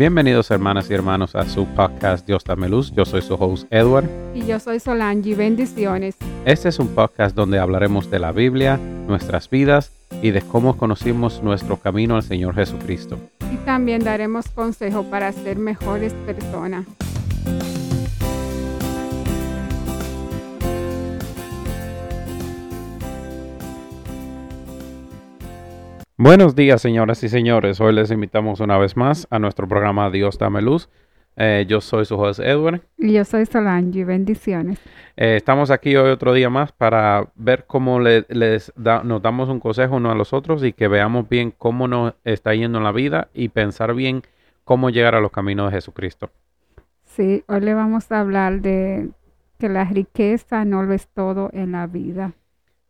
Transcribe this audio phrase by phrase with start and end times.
[0.00, 2.90] Bienvenidos hermanas y hermanos a su podcast Dios dame luz.
[2.96, 4.08] Yo soy su host Edward.
[4.34, 5.34] Y yo soy Solange.
[5.34, 6.16] Bendiciones.
[6.46, 9.92] Este es un podcast donde hablaremos de la Biblia, nuestras vidas
[10.22, 13.18] y de cómo conocimos nuestro camino al Señor Jesucristo.
[13.52, 16.86] Y también daremos consejo para ser mejores personas.
[26.22, 27.80] Buenos días, señoras y señores.
[27.80, 30.90] Hoy les invitamos una vez más a nuestro programa Dios Dame Luz.
[31.34, 32.82] Eh, yo soy su host Edward.
[32.98, 34.04] Y yo soy Solange.
[34.04, 34.78] Bendiciones.
[35.16, 39.96] Eh, estamos aquí hoy otro día más para ver cómo les nos damos un consejo
[39.96, 43.28] uno a los otros y que veamos bien cómo nos está yendo en la vida
[43.32, 44.20] y pensar bien
[44.64, 46.28] cómo llegar a los caminos de Jesucristo.
[47.02, 49.08] Sí, hoy le vamos a hablar de
[49.58, 52.34] que la riqueza no lo es todo en la vida.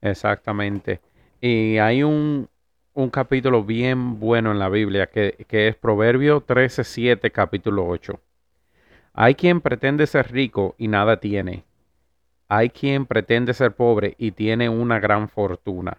[0.01, 1.01] Exactamente.
[1.41, 2.49] Y hay un,
[2.95, 8.21] un capítulo bien bueno en la Biblia que, es Proverbio 13:7, capítulo 8.
[9.13, 11.65] Hay quien pretende ser rico y nada tiene.
[12.49, 15.99] Hay quien pretende ser pobre y tiene una gran fortuna.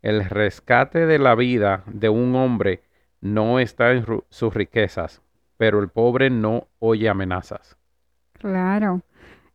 [0.00, 2.82] El rescate de la vida de un hombre
[3.20, 5.22] no está en sus riquezas,
[5.56, 7.76] pero el pobre no oye amenazas.
[8.34, 9.02] Claro,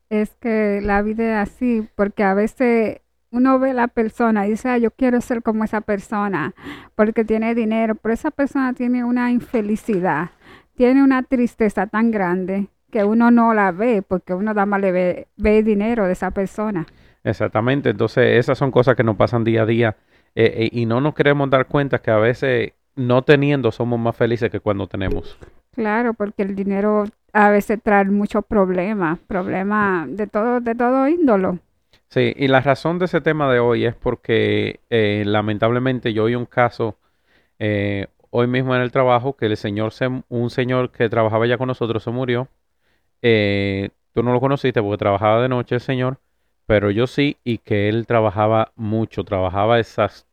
[0.10, 3.03] es que la vida es así, porque a veces
[3.34, 6.54] uno ve a la persona y dice, ah, yo quiero ser como esa persona
[6.96, 10.30] porque tiene dinero, pero esa persona tiene una infelicidad,
[10.76, 14.92] tiene una tristeza tan grande que uno no la ve porque uno nada más le
[14.92, 16.86] ve, ve dinero de esa persona.
[17.24, 19.98] Exactamente, entonces esas son cosas que nos pasan día a día
[20.36, 24.16] eh, eh, y no nos queremos dar cuenta que a veces no teniendo somos más
[24.16, 25.40] felices que cuando tenemos.
[25.72, 31.58] Claro, porque el dinero a veces trae muchos problemas, problemas de todo, de todo índolo.
[32.14, 36.36] Sí, y la razón de ese tema de hoy es porque eh, lamentablemente yo oí
[36.36, 36.96] un caso
[37.60, 39.94] eh, hoy mismo en el trabajo que el señor,
[40.30, 42.50] un señor que trabajaba ya con nosotros se murió.
[43.24, 46.20] Eh, tú no lo conociste porque trabajaba de noche el señor,
[46.68, 50.28] pero yo sí, y que él trabajaba mucho, trabajaba esas...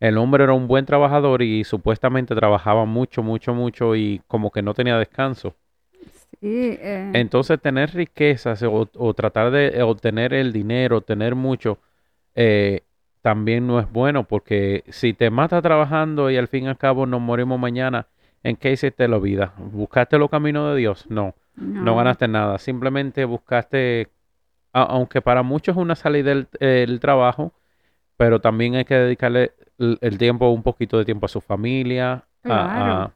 [0.00, 4.62] el hombre era un buen trabajador y supuestamente trabajaba mucho, mucho, mucho y como que
[4.62, 5.54] no tenía descanso.
[6.40, 7.10] Eh.
[7.14, 11.78] Entonces, tener riquezas o, tratar de obtener el dinero, tener mucho,
[12.34, 12.82] eh,
[13.20, 17.06] también no es bueno porque si te mata trabajando y al fin y al cabo
[17.06, 18.08] nos morimos mañana,
[18.42, 19.54] ¿en qué hiciste la vida?
[19.58, 21.06] ¿Buscaste los caminos de Dios?
[21.08, 22.58] No, no, ganaste nada.
[22.58, 24.08] Simplemente buscaste,
[24.72, 27.52] aunque para muchos es una salida del trabajo,
[28.16, 33.12] pero también hay que dedicarle el, tiempo, un poquito de tiempo a su familia, a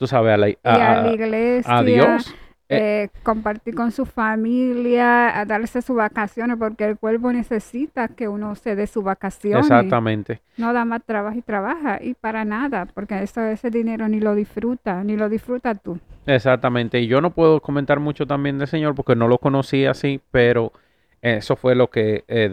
[0.00, 1.76] tú sabes, a la, iglesia.
[1.78, 2.34] A Dios.
[2.70, 8.54] Eh, compartir con su familia, a darse sus vacaciones, porque el cuerpo necesita que uno
[8.54, 9.66] se dé sus vacaciones.
[9.66, 10.40] Exactamente.
[10.56, 14.34] No da más trabajo y trabaja, y para nada, porque eso, ese dinero ni lo
[14.34, 15.98] disfruta, ni lo disfruta tú.
[16.24, 20.20] Exactamente, y yo no puedo comentar mucho también del Señor, porque no lo conocí así,
[20.30, 20.72] pero
[21.20, 22.48] eso fue lo que eh,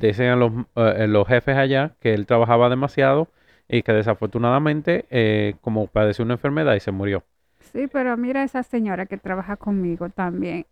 [0.00, 3.28] decían los, eh, los jefes allá, que él trabajaba demasiado
[3.68, 7.24] y que desafortunadamente eh, como padeció una enfermedad y se murió.
[7.72, 10.66] Sí, pero mira esa señora que trabaja conmigo también.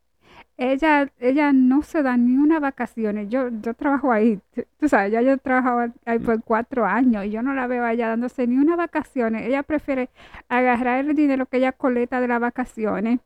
[0.58, 3.28] Ella, ella no se da ni una vacaciones.
[3.28, 4.38] Yo, yo trabajo ahí,
[4.78, 7.84] tú sabes, ya yo he trabajado ahí por cuatro años y yo no la veo
[7.84, 9.46] allá dándose ni una vacaciones.
[9.46, 10.10] Ella prefiere
[10.48, 13.20] agarrar el dinero que ella coleta de las vacaciones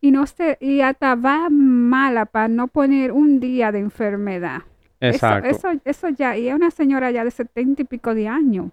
[0.00, 4.62] y no se, y hasta va mala para no poner un día de enfermedad.
[5.00, 5.48] Exacto.
[5.48, 8.72] Eso, eso, eso ya, y es una señora ya de setenta y pico de años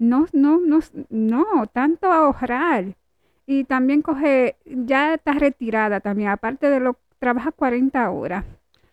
[0.00, 0.80] no, no, no,
[1.10, 2.96] no, tanto ahorrar.
[3.46, 8.44] Y también coge, ya está retirada también, aparte de lo, trabaja 40 horas.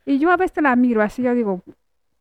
[0.05, 1.63] Y yo a veces la miro así, yo digo,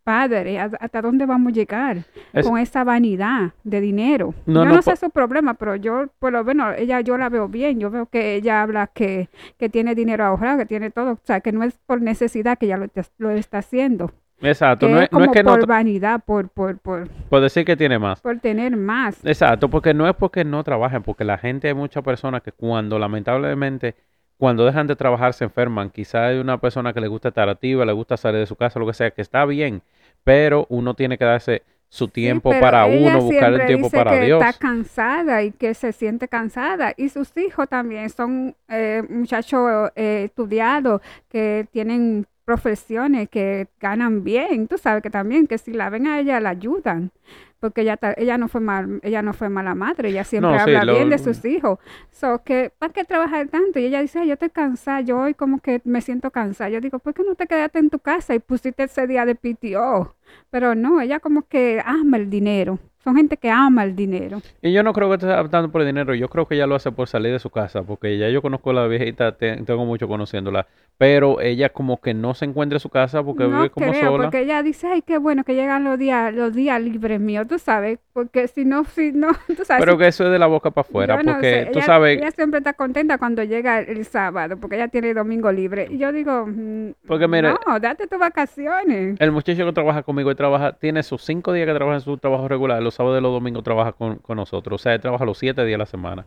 [0.04, 2.04] padre, ¿hasta dónde vamos a llegar
[2.44, 4.34] con esa vanidad de dinero?
[4.46, 7.48] No, yo no, sé su problema, pero yo, por lo menos, ella, yo la veo
[7.48, 11.20] bien, yo veo que ella habla que, que tiene dinero ahorrado, que tiene todo, o
[11.24, 14.12] sea, que no es por necesidad que ella lo, lo está haciendo.
[14.40, 17.98] Exacto, no, es, no es que por vanidad, por, por, por, por decir que tiene
[17.98, 18.20] más.
[18.20, 19.24] Por tener más.
[19.24, 22.98] Exacto, porque no es porque no trabajen, porque la gente, hay muchas personas que cuando
[22.98, 23.94] lamentablemente,
[24.36, 25.90] cuando dejan de trabajar se enferman.
[25.90, 28.78] Quizá hay una persona que le gusta estar activa, le gusta salir de su casa,
[28.78, 29.82] lo que sea, que está bien,
[30.22, 34.42] pero uno tiene que darse su tiempo para uno, buscar el tiempo para que Dios.
[34.42, 36.92] Está cansada y que se siente cansada.
[36.96, 44.68] Y sus hijos también son eh, muchachos eh, estudiados que tienen profesiones que ganan bien,
[44.68, 47.10] tú sabes que también que si la ven a ella la ayudan,
[47.58, 51.10] porque ella ella no fue mal, ella no fue mala madre, ella siempre habla bien
[51.10, 51.80] de sus hijos.
[52.12, 53.80] So que ¿para qué trabajar tanto?
[53.80, 56.70] Y ella dice, yo estoy cansada, yo hoy como que me siento cansada.
[56.70, 59.34] Yo digo, ¿por qué no te quedaste en tu casa y pusiste ese día de
[59.34, 60.14] PTO?
[60.50, 62.78] Pero no, ella como que ama el dinero.
[63.06, 64.42] Son gente que ama el dinero.
[64.60, 66.74] Y yo no creo que esté optando por el dinero, yo creo que ella lo
[66.74, 69.84] hace por salir de su casa, porque ya yo conozco a la viejita, te- tengo
[69.84, 70.66] mucho conociéndola,
[70.98, 74.10] pero ella como que no se encuentra en su casa porque No vive como creo,
[74.10, 74.24] sola.
[74.24, 77.58] porque ella dice, ay, qué bueno que llegan los días, los días libres míos, tú
[77.60, 79.84] sabes, porque si no, si no, tú sabes.
[79.84, 81.86] Pero si- que eso es de la boca para afuera, no porque sé, tú ella-
[81.86, 85.86] sabes, Ella siempre está contenta cuando llega el, sábado, porque ella tiene el domingo libre.
[85.90, 89.16] Y yo digo, mm, Porque mira- no, date tus vacaciones.
[89.20, 92.16] el muchacho que trabaja conmigo, él trabaja, tiene sus cinco días que trabaja en su
[92.18, 95.24] trabajo regular, los sábados y los domingos trabaja con, con nosotros, o sea, él trabaja
[95.24, 96.26] los siete días a la semana.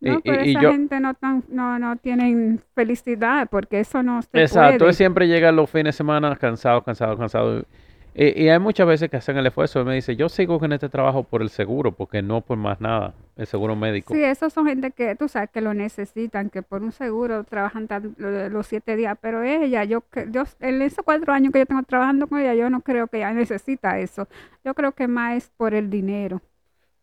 [0.00, 3.80] Y- No, y- pero y esa yo- gente no, tan, no, no tienen felicidad, porque
[3.80, 4.90] eso no se Exacto, puede.
[4.90, 7.64] él siempre llega los fines de semana cansado, cansado, cansado.
[8.14, 9.80] Y, y hay muchas veces que hacen el esfuerzo.
[9.80, 12.80] Él me dice, yo sigo con este trabajo por el seguro, porque no por más
[12.80, 14.14] nada, el seguro médico.
[14.14, 17.88] Sí, esos son gente que, tú sabes, que lo necesitan, que por un seguro trabajan
[17.88, 21.66] tan- lo- los siete días, pero ella, yo, yo, en esos cuatro años que yo
[21.66, 24.28] tengo trabajando con ella, yo no creo que ella necesita eso.
[24.64, 26.42] Yo creo que más es por el dinero.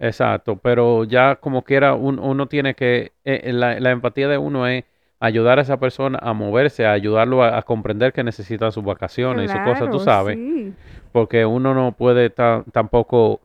[0.01, 4.37] Exacto, pero ya como quiera, un- uno tiene que, eh, eh, la, la empatía de
[4.37, 4.85] uno es
[5.19, 9.45] ayudar a esa persona a moverse, a ayudarlo a, a comprender que necesita sus vacaciones
[9.45, 10.39] y sus cosas, tú sabes.
[10.39, 10.73] sí.
[11.11, 13.41] Porque uno no puede ta- tampoco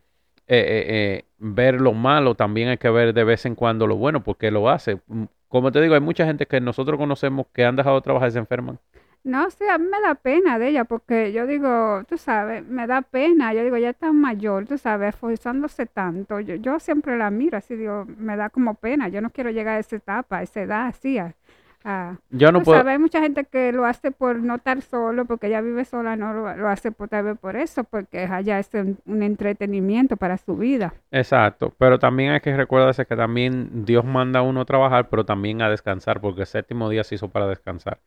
[0.46, 0.84] eh, eh,
[1.20, 4.50] eh, ver lo malo, también hay que ver de vez en cuando lo bueno, porque
[4.50, 5.00] lo hace.
[5.06, 8.28] Mm, Como te digo, hay mucha gente que nosotros conocemos que han dejado de trabajar
[8.28, 8.78] y se enferman.
[9.22, 12.86] No, sí, a mí me da pena de ella, porque yo digo, tú sabes, me
[12.86, 16.40] da pena, yo digo, ya está mayor, tú sabes, esforzándose tanto.
[16.40, 19.76] Yo, yo siempre la miro así, digo, me da como pena, yo no quiero llegar
[19.76, 21.18] a esa etapa, a esa edad así,
[21.84, 24.80] a- Yo no Tú puedo, sabes, hay mucha gente que lo hace por no estar
[24.82, 28.20] solo, porque ella vive sola, no lo, lo hace por, tal vez por eso, porque
[28.26, 30.94] allá es un, un entretenimiento para su vida.
[31.10, 35.24] exacto, pero también hay que recordarse que también Dios manda a uno a trabajar, pero
[35.24, 38.00] también a descansar, porque el séptimo día se hizo para descansar.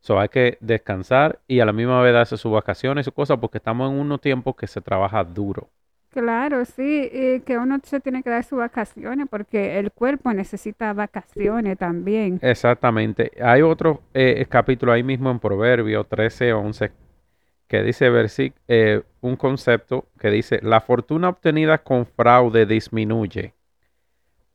[0.00, 3.38] So, hay que descansar y a la misma vez darse sus vacaciones y sus cosas,
[3.40, 5.70] porque estamos en unos tiempos que se trabaja duro.
[6.14, 10.92] Claro, sí, y que uno se tiene que dar sus vacaciones, porque el cuerpo necesita
[10.92, 12.38] vacaciones también.
[12.40, 13.32] Exactamente.
[13.42, 16.92] Hay otro eh, capítulo ahí mismo en Proverbio 13, 11
[17.66, 23.54] que dice versi- eh, un concepto que dice, la fortuna obtenida con fraude disminuye,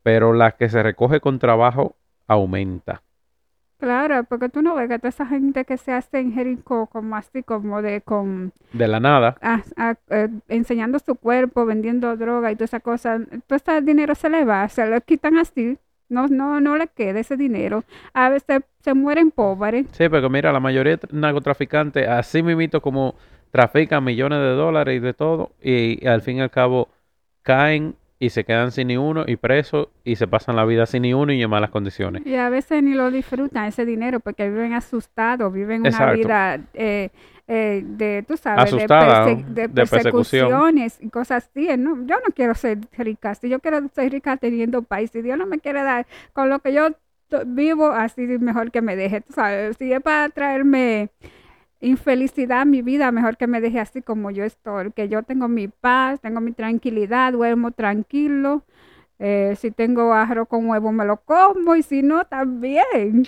[0.03, 1.95] pero la que se recoge con trabajo
[2.27, 3.01] aumenta.
[3.79, 7.15] Claro, porque tú no ves que toda esa gente que se hace en Jericó, como
[7.15, 12.51] así, como de, con, De la nada, a- a- eh, enseñando su cuerpo, vendiendo droga
[12.51, 15.77] y toda esa cosa, todo ese dinero se le va, se lo quitan así,
[16.09, 17.83] no, no, no le queda ese dinero.
[18.13, 19.85] A veces se mueren pobres.
[19.93, 23.15] sí, porque mira, la mayoría de narcotraficantes, así mismito como
[23.51, 26.89] trafican millones de dólares y de todo, y, al fin y al cabo
[27.43, 31.04] caen y se quedan sin ni uno y presos y se pasan la vida sin
[31.04, 32.25] ni uno y en malas condiciones.
[32.25, 37.10] Y a veces ni lo disfrutan ese dinero porque viven asustados, viven una vida eh,
[37.48, 40.50] eh, de, tú sabes, de, Asustada, perse- de de persecución.
[40.50, 41.68] persecuciones y cosas así.
[41.77, 41.95] ¿no?
[42.06, 45.45] Yo no quiero ser rica, si yo quiero ser rica teniendo país, si Dios no
[45.45, 46.89] me quiere dar con lo que yo
[47.45, 51.10] vivo, así mejor que me deje, tú sabes, si es para traerme
[51.81, 55.67] infelicidad mi vida, mejor que me deje así como yo estoy, que yo tengo mi
[55.67, 58.63] paz, tengo mi tranquilidad, duermo tranquilo.
[59.19, 63.27] Eh, si tengo arroz con huevo me lo como y si no también.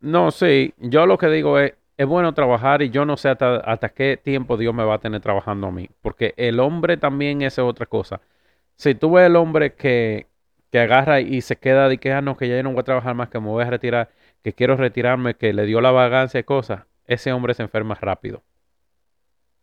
[0.00, 3.56] No, sí, yo lo que digo es, es bueno trabajar y yo no sé hasta,
[3.56, 7.42] hasta qué tiempo Dios me va a tener trabajando a mí, porque el hombre también
[7.42, 8.20] es otra cosa.
[8.76, 10.28] Si tú ves el hombre que,
[10.70, 13.14] que agarra y se queda de que, ah, no, que ya no voy a trabajar
[13.14, 14.10] más, que me voy a retirar,
[14.42, 18.42] que quiero retirarme, que le dio la vagancia y cosas, ese hombre se enferma rápido.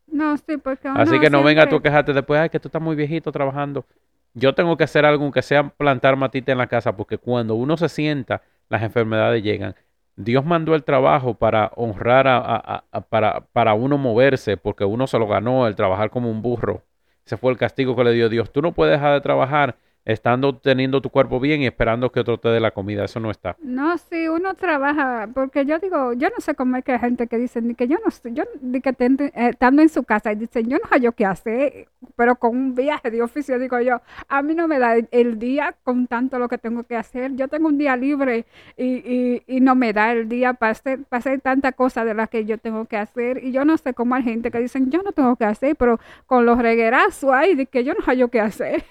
[0.07, 2.81] No, sí, porque Así que no venga tú a quejarte después, ay, que tú estás
[2.81, 3.85] muy viejito trabajando.
[4.33, 7.77] Yo tengo que hacer algo, aunque sea plantar matita en la casa, porque cuando uno
[7.77, 9.75] se sienta, las enfermedades llegan.
[10.15, 15.07] Dios mandó el trabajo para honrar a, a- a- para, para uno moverse, porque uno
[15.07, 16.83] se lo ganó, el trabajar como un burro.
[17.25, 18.51] Ese fue el castigo que le dio Dios.
[18.51, 22.39] Tú no puedes dejar de trabajar estando teniendo tu cuerpo bien y esperando que otro
[22.39, 23.05] te dé la comida.
[23.05, 23.55] Eso no está.
[23.63, 27.27] No, sí, uno trabaja, porque yo digo, yo no sé cómo es que hay gente
[27.27, 30.03] que dice, ni que yo no sé, yo ni que ten- eh, estando en su
[30.03, 33.59] casa y dicen, yo no sé yo qué hacer, pero con un viaje de oficio,
[33.59, 36.83] digo yo, a mí no me da el, el día con tanto lo que tengo
[36.83, 38.45] que hacer, yo tengo un día libre
[38.77, 42.15] y, y, y no me da el día para hacer, para hacer tanta cosa de
[42.15, 44.89] las que yo tengo que hacer, y yo no sé cómo hay gente que dicen,
[44.89, 48.17] yo no tengo que hacer, pero con los reguerazos ahí, de que yo no sé
[48.17, 48.83] yo qué hacer.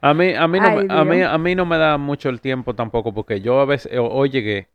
[0.00, 2.40] A mí, a mí, no, Ay, a mí, a mí no me da mucho el
[2.40, 4.68] tiempo tampoco, porque yo a veces, ho- hoy llegué,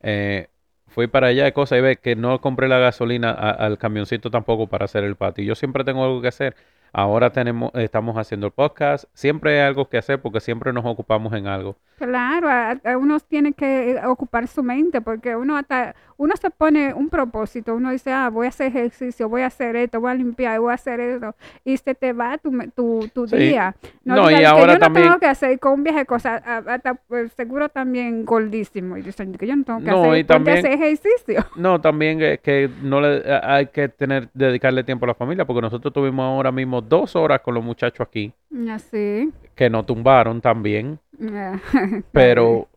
[0.00, 0.48] eh,
[0.88, 4.30] fui para allá de cosas y ve que no compré la gasolina a- al camioncito
[4.30, 5.44] tampoco para hacer el patio.
[5.44, 6.56] Yo siempre tengo algo que hacer.
[6.96, 9.06] Ahora tenemos, estamos haciendo el podcast.
[9.14, 11.74] Siempre hay algo que hacer porque siempre nos ocupamos en algo.
[11.98, 16.94] Claro, a- a uno tiene que ocupar su mente porque uno hasta, uno se pone
[16.94, 20.14] un propósito, uno dice, ah, voy a hacer ejercicio, voy a hacer esto, voy a
[20.14, 21.34] limpiar, voy a hacer esto,
[21.64, 23.36] y se te va tu, tu, tu Sí.
[23.36, 23.74] día.
[24.04, 26.42] No, y digas ahora yo no también- tengo que hacer con un viaje de cosas,
[26.44, 30.24] hasta pues, seguro también gordísimo, y dicen que yo no tengo que No, hacer, y
[30.24, 31.44] también- hacer ejercicio.
[31.56, 35.44] No, también que, que no le eh, hay que tener dedicarle tiempo a la familia
[35.44, 38.32] porque nosotros tuvimos ahora mismo dos horas con los muchachos aquí
[38.70, 39.32] Así.
[39.54, 40.98] que nos tumbaron también,
[42.12, 42.68] pero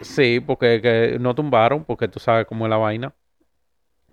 [0.00, 3.12] sí, porque que no tumbaron porque tú sabes cómo es la vaina.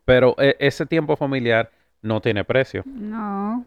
[0.05, 2.83] Pero e- ese tiempo familiar no tiene precio.
[2.85, 3.65] No,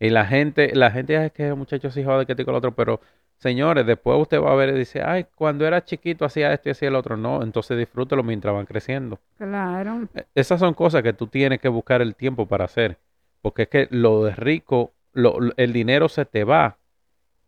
[0.00, 2.58] Y la gente, la gente es que el muchacho se joda que este con el
[2.58, 3.00] otro, pero
[3.38, 6.72] señores, después usted va a ver y dice, ay, cuando era chiquito hacía esto y
[6.72, 7.16] hacía el otro.
[7.16, 9.20] No, entonces disfrútelo mientras van creciendo.
[9.38, 10.08] claro.
[10.14, 12.98] Eh, Esas son cosas que tú tienes que buscar el tiempo para hacer.
[13.40, 16.78] Porque es que lo de rico, lo- el dinero se te va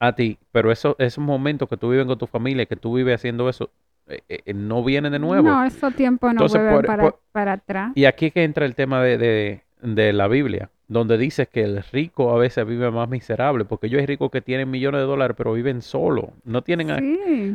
[0.01, 3.17] a ti, pero eso, esos momentos que tú vives con tu familia, que tú vives
[3.17, 3.71] haciendo eso,
[4.09, 5.49] eh, eh, no vienen de nuevo.
[5.49, 7.93] No, esos tiempos no Entonces, vuelven por- para, por- para atrás.
[7.95, 11.83] Y aquí que entra el tema de, de- de la Biblia, donde dice que el
[11.93, 15.35] rico a veces vive más miserable, porque ellos hay ricos que tienen millones de dólares,
[15.37, 17.05] pero viven solos, no tienen a,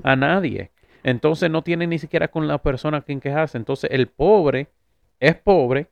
[0.04, 0.72] a nadie.
[1.04, 3.58] Entonces no tienen ni siquiera con la persona a quien quejarse.
[3.58, 4.68] Entonces el pobre
[5.20, 5.88] es pobre,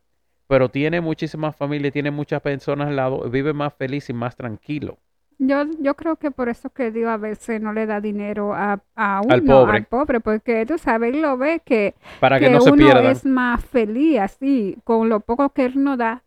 [0.51, 4.98] pero tiene muchísimas familias, tiene muchas personas al lado, vive más feliz y más tranquilo.
[5.39, 8.81] Yo, yo creo que por eso que Dios a veces no le da dinero a,
[8.98, 9.81] a uno, Al pobre.
[9.84, 13.05] pobre, porque tú sabes, él lo ve que, Para que, que no se uno pierdan.
[13.05, 16.22] es más feliz así, con lo poco que él nos da,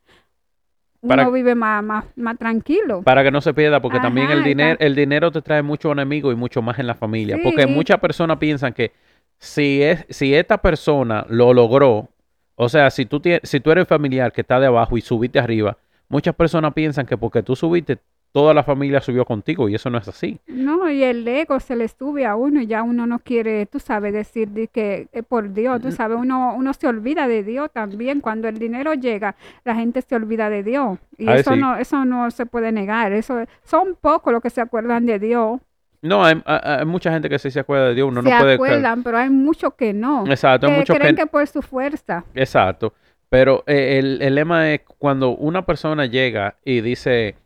[1.06, 3.02] Para- uno vive más, más, más tranquilo.
[3.02, 6.32] Para que no se pierda, porque también el dinero, el dinero te trae mucho enemigo
[6.32, 7.36] y mucho más en la familia.
[7.36, 7.42] Sí.
[7.44, 8.90] Porque muchas personas piensan que
[9.36, 12.08] si es, si esta persona lo logró,
[12.56, 15.38] o sea, si tú tienes, si tú eres familiar que está de abajo y subiste
[15.38, 15.76] arriba,
[16.08, 17.98] muchas personas piensan que porque tú subiste,
[18.34, 20.40] toda la familia subió contigo, y eso no es así.
[20.48, 23.78] No, y el ego se le sube a uno y ya uno no quiere, tú
[23.78, 27.70] sabes, decir de que eh, por Dios, tú sabes, uno, uno se olvida de Dios
[27.72, 28.20] también.
[28.20, 30.98] Cuando el dinero llega, la gente se olvida de Dios.
[31.16, 31.60] Y Ay, eso sí.
[31.60, 33.12] no, eso no se puede negar.
[33.12, 35.60] Eso son pocos los que se acuerdan de Dios.
[36.04, 38.38] No, hay, hay- hay mucha gente que sí se acuerda de Dios, uno se no
[38.38, 38.54] puede...
[38.54, 40.26] acuerdan, pero hay muchos que no.
[40.26, 41.22] Exacto, hay que muchos creen que...
[41.22, 42.24] que por su fuerza.
[42.34, 42.92] Exacto.
[43.30, 47.36] Pero eh, el, el lema es cuando una persona llega y dice,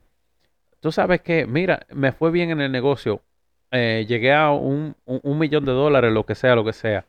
[0.80, 3.22] tú sabes que, mira, me fue bien en el negocio,
[3.70, 7.04] eh, llegué a un, un- un millón de dólares, lo que sea, lo que sea,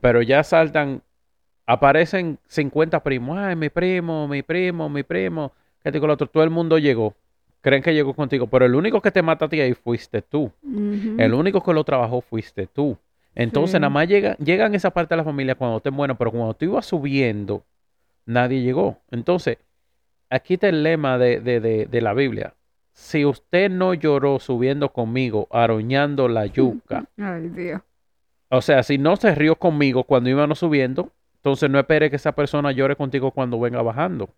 [0.00, 1.02] pero ya saltan,
[1.66, 5.52] aparecen 50 primos, ay, mi primo, mi primo, mi primo,
[5.82, 7.14] que lo otro, todo el mundo llegó,
[7.66, 10.52] creen que llegó contigo, pero el único que te mata a ti ahí fuiste tú.
[11.18, 12.96] El único que lo trabajó fuiste tú.
[13.34, 13.80] Entonces, Sí.
[13.80, 16.64] nada más llega, llegan esa parte de la familia cuando estén buenos, pero cuando tú
[16.66, 17.64] ibas subiendo,
[18.24, 18.98] nadie llegó.
[19.10, 19.58] Entonces,
[20.30, 22.54] aquí está el lema de, de, de, de la Biblia.
[22.92, 27.80] Si usted no lloró subiendo conmigo, aroñando la yuca, Ay, Dios.
[28.48, 32.30] o sea, si no se rió conmigo cuando íbamos subiendo, entonces no espere que esa
[32.32, 34.30] persona llore contigo cuando venga bajando.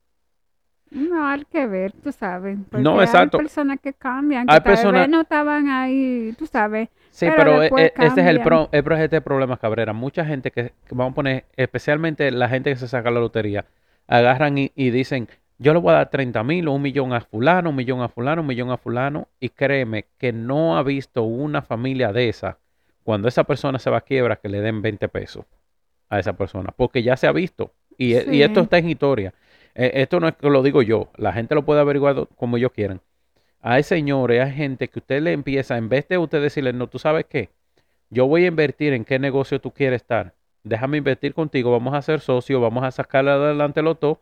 [0.90, 2.58] No, hay que ver, tú sabes.
[2.70, 3.38] Porque No, exacto.
[3.38, 6.88] Hay personas que cambian, que Hay tal vez no estaban ahí, tú sabes.
[7.10, 9.92] Sí, Pero pero, e- después e- este es el, pro, el, este problema, Cabrera.
[9.92, 13.64] Mucha gente que, que vamos a poner, especialmente la gente que se saca la lotería,
[14.06, 15.28] agarran y, y dicen,
[15.58, 18.08] yo le voy a dar 30 mil o un millón a fulano, un millón a
[18.08, 22.58] fulano, un millón a fulano, y créeme que no ha visto una familia de esa,
[23.02, 25.44] cuando esa persona se va a quiebra, que le den 20 pesos
[26.08, 27.72] a esa persona, porque ya se ha visto.
[27.96, 29.34] Y, y esto está en historia.
[29.78, 32.72] Eh, esto no es que lo digo yo, la gente lo puede averiguar como ellos
[32.72, 33.00] quieran.
[33.60, 36.98] Hay señores, hay gente que usted le empieza, en vez de usted decirle, no, tú
[36.98, 37.50] sabes qué,
[38.10, 40.34] yo voy a invertir en qué negocio tú quieres estar.
[40.64, 44.18] Déjame invertir contigo, vamos a ser socios, vamos a sacarle adelante los dos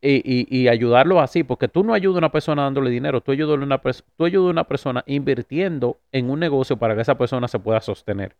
[0.00, 3.58] y, y, ayudarlo así, porque tú no ayudas a una persona dándole dinero, tú ayudas
[3.58, 3.80] a una,
[4.16, 8.36] tú una persona invirtiendo en un negocio para que esa persona se pueda sostener.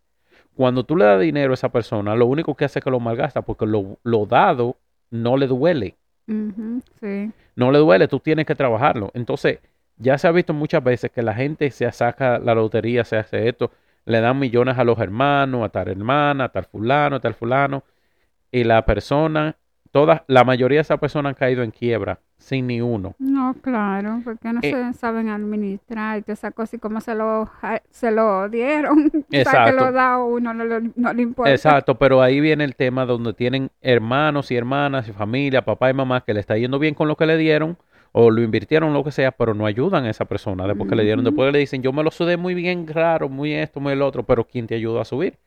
[0.54, 3.00] Cuando tú le das dinero a esa persona, lo único que hace es que lo
[3.00, 4.76] malgasta, porque lo, lo dado
[5.10, 5.96] no le duele
[7.54, 9.10] No le duele, tú tienes que trabajarlo.
[9.14, 9.60] Entonces,
[9.96, 13.48] ya se ha visto muchas veces que la gente se saca la lotería, se hace
[13.48, 13.70] esto,
[14.04, 17.84] le dan millones a los hermanos, a tal hermana, a tal fulano, a tal fulano,
[18.50, 19.56] y la persona,
[19.90, 23.16] todas, la mayoría de esas personas han caído en quiebra, sin ni uno.
[23.18, 27.14] No, claro, porque no Eh, se saben administrar y todas esas cosas y como se
[27.14, 27.50] lo,
[27.90, 29.72] se lo dieron, o sea, que Exacto.
[29.72, 30.64] lo da uno, no,
[30.96, 31.50] no le importa.
[31.52, 35.94] Exacto, pero ahí viene el tema donde tienen hermanos y hermanas y familia, papá y
[35.94, 37.78] mamá, que le está yendo bien con lo que le dieron
[38.12, 41.04] o lo invirtieron, lo que sea, pero no ayudan a esa persona después que le
[41.04, 41.24] dieron.
[41.24, 44.24] Después le dicen, yo me lo sudé muy bien raro, muy esto, muy el otro,
[44.24, 45.38] pero ¿quién te ayudó a subir?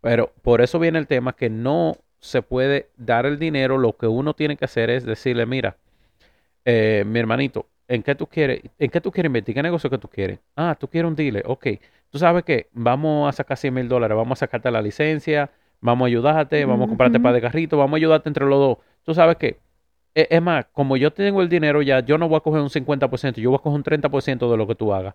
[0.00, 4.06] Pero por eso viene el tema que no se puede dar el dinero, lo que
[4.06, 5.76] uno tiene que hacer es decirle, mira,
[6.68, 9.54] eh, mi hermanito, ¿en qué tú quieres, en qué tú quieres invertir?
[9.54, 10.38] ¿Qué negocio que tú quieres?
[10.56, 11.66] Ah, tú quieres un dealer, ok.
[12.10, 16.06] Tú sabes que vamos a sacar 100 mil dólares, vamos a sacarte la licencia, vamos
[16.06, 18.78] a ayudarte, vamos a comprarte para de carrito, vamos a ayudarte entre los dos.
[19.04, 19.58] Tú sabes que,
[20.14, 22.70] e- es más, como yo tengo el dinero ya, yo no voy a coger un
[22.70, 25.14] 50%, yo voy a coger un 30% de lo que tú hagas.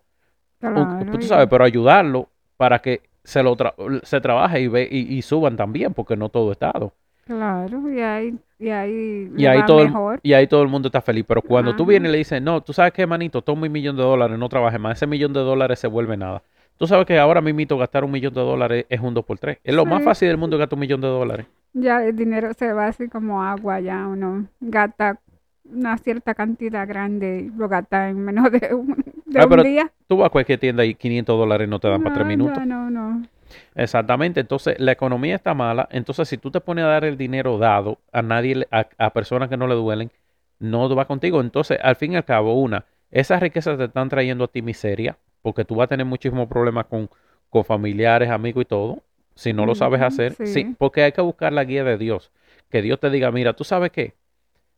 [0.60, 4.88] Claro, tú y- sabes, pero ayudarlo para que se lo tra- se trabaje y, ve,
[4.89, 6.93] y, y suban también, porque no todo es dado.
[7.25, 11.01] Claro, y ahí, y ahí, Y ahí, todo el, y ahí todo el mundo está
[11.01, 11.25] feliz.
[11.27, 11.89] Pero cuando tú Ajá.
[11.89, 14.50] vienes y le dices, no, tú sabes qué, manito, toma un millón de dólares, no
[14.50, 16.43] trabajes más, ese millón de dólares se vuelve nada.
[16.77, 19.60] Tú sabes que ahora mismo gastar un millón de dólares es un 2 por 3
[19.63, 21.46] Es lo más fácil del mundo gastar un millón de dólares.
[21.74, 25.20] Ya el dinero se va así como agua, ya uno gasta
[25.65, 29.63] una cierta cantidad grande y lo gasta en menos de un, de Ah, un pero
[29.63, 29.91] día.
[30.08, 32.63] Tú vas a cualquier tienda y 500 dólares no te dan para 3 No, minutos.
[32.65, 33.27] No, no, no.
[33.75, 37.57] Exactamente, entonces la economía está mala, entonces si tú te pones a dar el dinero
[37.57, 40.12] dado a nadie, a, a personas que no le duelen,
[40.60, 41.41] no va contigo.
[41.41, 45.17] Entonces, al fin y al cabo, una, esas riquezas te están trayendo a ti miseria,
[45.41, 47.10] porque tú vas a tener muchísimos problemas con,
[47.50, 49.03] con familiares, amigos y todo,
[49.36, 50.33] si no lo sabes hacer.
[50.33, 50.75] Sí, sí.
[50.77, 52.31] porque hay que buscar la guía de Dios,
[52.69, 54.15] que Dios te diga, mira, tú sabes qué,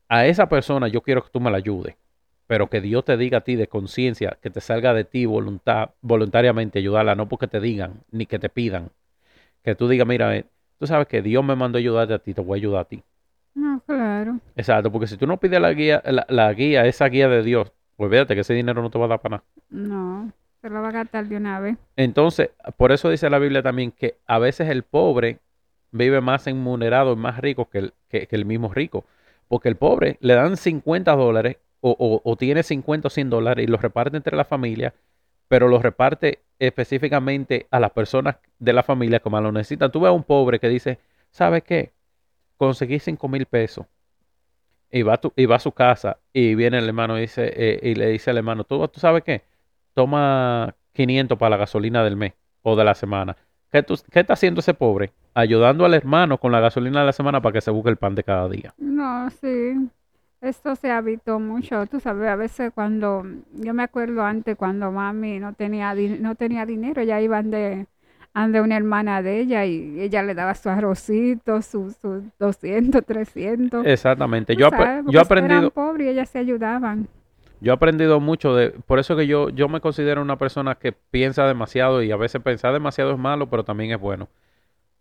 [0.10, 1.96] a esa persona yo quiero que tú me la ayudes,
[2.48, 5.92] pero que Dios te diga a ti de conciencia, que te salga de ti voluntad,
[6.02, 8.90] voluntariamente ayudarla, no porque te digan, ni que te pidan.
[9.64, 10.46] Que tú digas, mira, eh,
[10.80, 12.86] tú sabes que Dios me mandó a ayudarte a ti, te voy a ayudar a
[12.86, 13.04] ti.
[13.56, 14.40] No, claro.
[14.56, 17.72] Exacto, porque si tú no pides la guía, la, la guía, esa guía de Dios,
[17.96, 19.44] pues olvídate que ese dinero no te va a dar para nada.
[19.70, 21.78] No, se lo va a gastar de una vez.
[21.96, 25.40] Entonces, por eso dice la Biblia también que a veces el pobre
[25.92, 29.06] vive más emunerado y más rico que el, que, que el mismo rico.
[29.48, 33.64] Porque el pobre le dan 50 dólares o, o- o tiene 50 o 100 dólares
[33.64, 34.94] y los reparte entre la familia,
[35.48, 39.92] pero los reparte específicamente a las personas de la familia que más lo necesitan.
[39.92, 40.98] Tú ves a un pobre que dice,
[41.30, 41.92] ¿sabes qué?
[42.58, 43.86] Conseguí 5 mil pesos.
[44.92, 47.52] Y va, a tu- y va a su casa y viene el hermano y, dice,
[47.56, 49.44] eh, y le dice al hermano, ¿tú, ¿tú sabes qué?
[49.94, 53.36] Toma 500 para la gasolina del mes o de la semana.
[53.72, 55.12] ¿Qué, tú- qué está haciendo ese pobre?
[55.34, 58.16] Ayudando al hermano con la gasolina de la semana para que se busque el pan
[58.16, 58.74] de cada día.
[58.78, 59.90] No, sí.
[60.46, 65.40] Esto se habitó mucho, tú sabes, a veces cuando, yo me acuerdo antes cuando mami
[65.40, 67.88] no tenía, no tenía dinero, ya iban de,
[68.36, 73.88] ande una hermana de ella y ella le daba su arrocito, sus sus 200, 300.
[73.88, 74.56] Exactamente.
[74.56, 77.08] Yo, sabes, yo he porque eran aprendido, pobres y ellas se ayudaban.
[77.60, 80.92] yo he aprendido mucho de, por eso que yo, yo me considero una persona que
[80.92, 84.28] piensa demasiado y a veces pensar demasiado es malo, pero también es bueno.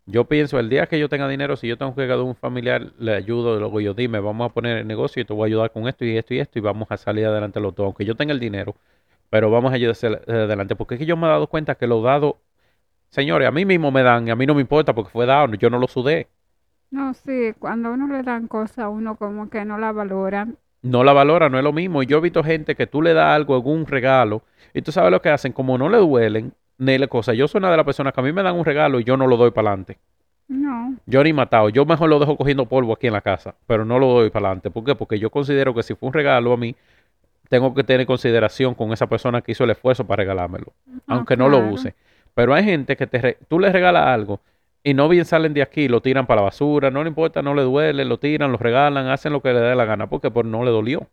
[0.07, 2.93] Yo pienso, el día que yo tenga dinero, si yo tengo que a un familiar,
[2.99, 5.73] le ayudo, luego yo dime, vamos a poner el negocio y te voy a ayudar
[5.73, 8.15] con esto y esto y esto y vamos a salir adelante los dos, aunque yo
[8.15, 8.75] tenga el dinero,
[9.31, 9.97] pero vamos a ayudar
[10.29, 12.35] adelante, porque es que yo me he dado cuenta que los dados,
[13.11, 15.55] señores, a mí mismo me dan, y a mí no me importa porque fue dado,
[15.57, 16.29] yo no lo sudé,
[16.91, 20.49] No, sí, cuando a uno le dan cosas, uno como que no la valora.
[20.83, 22.03] no la valora, no es lo mismo.
[22.03, 25.11] Y yo he visto gente que tú le das algo, algún regalo, y tú sabes
[25.11, 27.35] lo que hacen, como no le duelen, ni cosa.
[27.35, 29.17] Yo soy una de las personas que a mí me dan un regalo y yo
[29.17, 29.99] no lo doy para adelante.
[30.49, 33.85] No, Yo ni matado, yo mejor lo dejo cogiendo polvo aquí en la casa, pero
[33.85, 34.71] no lo doy para adelante.
[34.71, 34.95] ¿Por qué?
[34.95, 36.75] Porque yo considero que si fue un regalo a mí,
[37.49, 40.73] tengo que tener consideración con esa persona que hizo el esfuerzo para regalármelo,
[41.09, 41.95] Ah, aunque no lo use.
[42.35, 44.41] Pero hay gente que te re- tú le regalas algo
[44.83, 47.55] y no bien salen de aquí, lo tiran para la basura, no le importa, no
[47.55, 50.45] le duele, lo tiran, lo regalan, hacen lo que le dé la gana, porque por
[50.45, 51.07] no le dolió.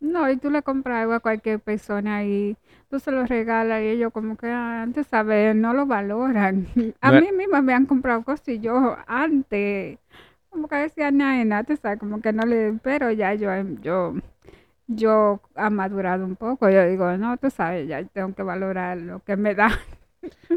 [0.00, 2.56] No, y tú le compras algo a cualquier persona y
[2.88, 5.54] tú se lo regalas y ellos como que ah, antes, ¿sabes?
[5.54, 6.66] No lo valoran.
[7.02, 9.98] A No mí misma me han comprado cosas y yo antes
[10.50, 13.50] como que decía nada, nada, tú sabes, como que no le, pero ya yo,
[13.82, 14.14] yo,
[14.88, 16.70] yo ha madurado un poco.
[16.70, 19.70] Yo digo, no, tú sabes, ya tengo que valorar lo que me da.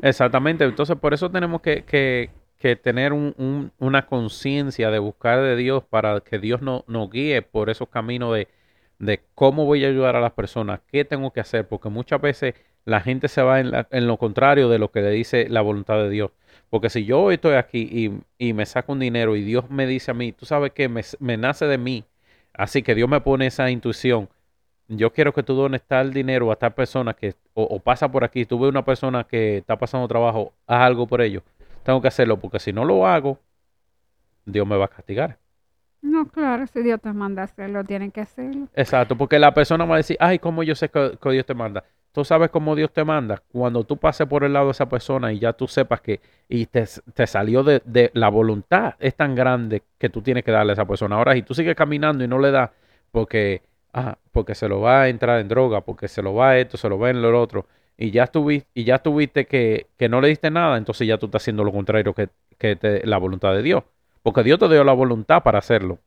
[0.01, 5.41] Exactamente, entonces por eso tenemos que, que- que tener un- un- una conciencia de buscar
[5.41, 8.47] de Dios para que Dios no- nos guíe por esos caminos de,
[9.05, 12.55] de cómo voy a ayudar a las personas, qué tengo que hacer, porque muchas veces
[12.85, 15.61] la gente se va en, la- en lo contrario de lo que le dice la
[15.61, 16.31] voluntad de Dios.
[16.69, 17.87] Porque si yo estoy aquí
[18.37, 20.89] y, y me saco un dinero y Dios me dice a mí, tú sabes que
[20.89, 21.03] me,
[21.37, 22.03] nace de mí,
[22.53, 24.29] así que Dios me pone esa intuición.
[24.87, 28.23] Yo quiero que tú dones tal dinero a tal persona que o, o pasa por
[28.23, 31.43] aquí, tú ves una persona que está pasando trabajo, haz algo por ello.
[31.83, 33.39] Tengo que hacerlo porque si no lo hago,
[34.45, 35.37] Dios me va a castigar.
[36.03, 38.67] No, claro, si Dios te manda a hacerlo, tienen que hacerlo.
[38.75, 41.53] Exacto, porque la persona va a decir, ay, ¿cómo yo sé que, que Dios te
[41.53, 41.83] manda?
[42.11, 43.41] Tú sabes cómo Dios te manda.
[43.51, 46.65] Cuando tú pases por el lado de esa persona y ya tú sepas que y
[46.67, 50.71] te, te salió de, de la voluntad, es tan grande que tú tienes que darle
[50.71, 51.15] a esa persona.
[51.15, 52.69] Ahora, si tú sigues caminando y no le das
[53.11, 53.61] porque,
[53.93, 56.77] ah, porque se lo va a entrar en droga, porque se lo va a esto,
[56.77, 60.19] se lo va en lo otro, y ya tuviste, y ya tuviste que, que no
[60.21, 63.53] le diste nada, entonces ya tú estás haciendo lo contrario que, que te- la voluntad
[63.53, 63.83] de Dios.
[64.23, 65.99] Porque Dios te dio la voluntad para hacerlo.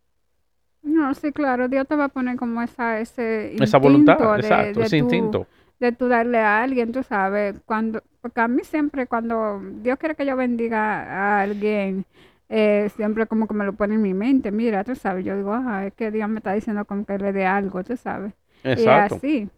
[0.83, 4.38] No, sí, claro, Dios te va a poner como esa, ese Esa voluntad, instinto de,
[4.38, 5.46] exacto, de ese instinto.
[5.81, 10.14] de tú darle a alguien, tú sabes, cuando, porque a mí siempre cuando Dios quiere
[10.14, 11.02] que yo bendiga
[11.38, 12.07] a alguien,
[12.48, 15.52] eh, siempre como que me lo pone en mi mente, mira, tú sabes, yo digo,
[15.55, 18.33] ah, es que Dios me está diciendo como que le dé algo, tú sabes,
[18.64, 19.16] y Exacto.
[19.16, 19.50] así.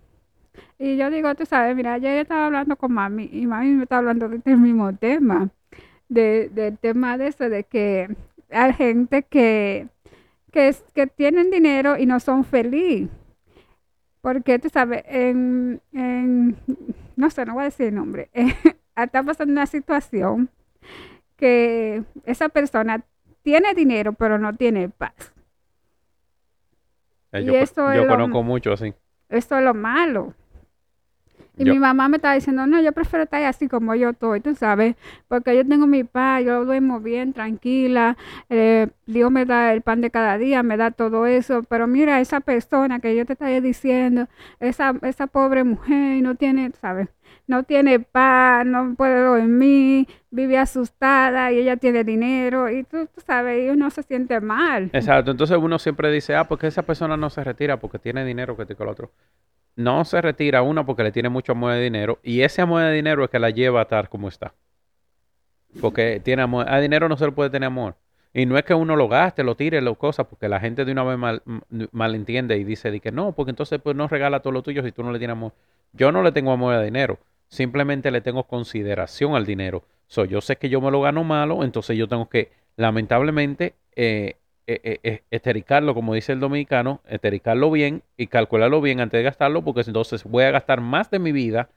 [0.78, 3.82] Y yo digo, tú sabes, mira, ayer yo estaba hablando con mami y mami me
[3.84, 5.50] está hablando de este mismo tema,
[6.08, 8.08] de, del tema de eso, de que
[8.50, 9.88] hay gente que,
[10.52, 13.08] que, tienen dinero y no son felices.
[14.20, 16.56] Porque tú sabes, en, en-
[17.16, 18.30] no sé, no voy a decir el nombre,
[18.96, 20.50] está pasando una situación
[21.36, 23.04] que esa persona
[23.42, 25.32] tiene dinero pero no tiene paz.
[27.32, 28.92] Eh, Y yo, eso es yo lo- conozco mucho así.
[29.28, 30.34] Esto es lo malo.
[31.58, 34.40] Y Yo- mi mamá me estaba diciendo, no, yo prefiero estar así como yo estoy,
[34.40, 34.94] tú sabes,
[35.26, 38.16] porque yo tengo mi paz, yo duermo bien, tranquila,
[38.48, 42.20] eh, Dios me da el pan de cada día, me da todo eso, pero mira,
[42.20, 44.28] esa persona que yo te estaba diciendo,
[44.60, 47.08] esa, esa pobre mujer no tiene, ¿sabes?
[47.46, 53.20] No tiene paz, no puede dormir, vive asustada y ella tiene dinero y tú, tú
[53.26, 54.90] sabes, y uno se siente mal.
[54.92, 58.56] Exacto, entonces uno siempre dice, ah, porque esa persona no se retira porque tiene dinero
[58.56, 59.10] que te con el otro.
[59.78, 62.92] No se retira uno porque le tiene mucho amor de dinero y ese amor de
[62.92, 64.52] dinero es que la lleva a estar como está.
[65.80, 67.94] Porque tiene amor, a dinero no se le puede tener amor.
[68.34, 70.90] Y no es que uno lo gaste, lo tire, lo cosas, porque la gente de
[70.90, 71.42] una vez mal,
[71.92, 74.90] malentiende y dice de que no, porque entonces pues no regala todo lo tuyo si
[74.90, 75.52] tú no le tienes amor.
[75.92, 79.84] Yo no le tengo amor a dinero, simplemente le tengo consideración al dinero.
[80.08, 84.34] So, yo sé que yo me lo gano malo, entonces yo tengo que, lamentablemente, eh,
[84.70, 89.22] eh, eh, eh, estericarlo, como dice el dominicano, estericarlo bien y calcularlo bien antes de
[89.22, 91.70] gastarlo, porque entonces voy a gastar más de mi vida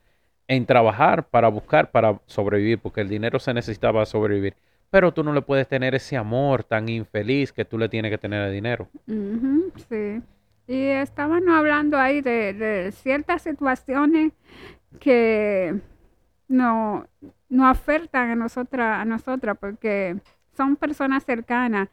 [0.49, 4.55] en trabajar para buscar, para sobrevivir, porque el dinero se necesita para sobrevivir.
[4.89, 8.17] Pero tú no le puedes tener ese amor tan infeliz que tú le tienes que
[8.17, 8.89] tener al dinero.
[9.87, 10.21] Sí.
[10.67, 14.33] Y estábamos hablando ahí de, de ciertas situaciones
[14.99, 15.79] que
[16.49, 17.07] no,
[17.47, 20.17] no afectan a nosotras, a nosotras, porque
[20.57, 21.87] son personas cercanas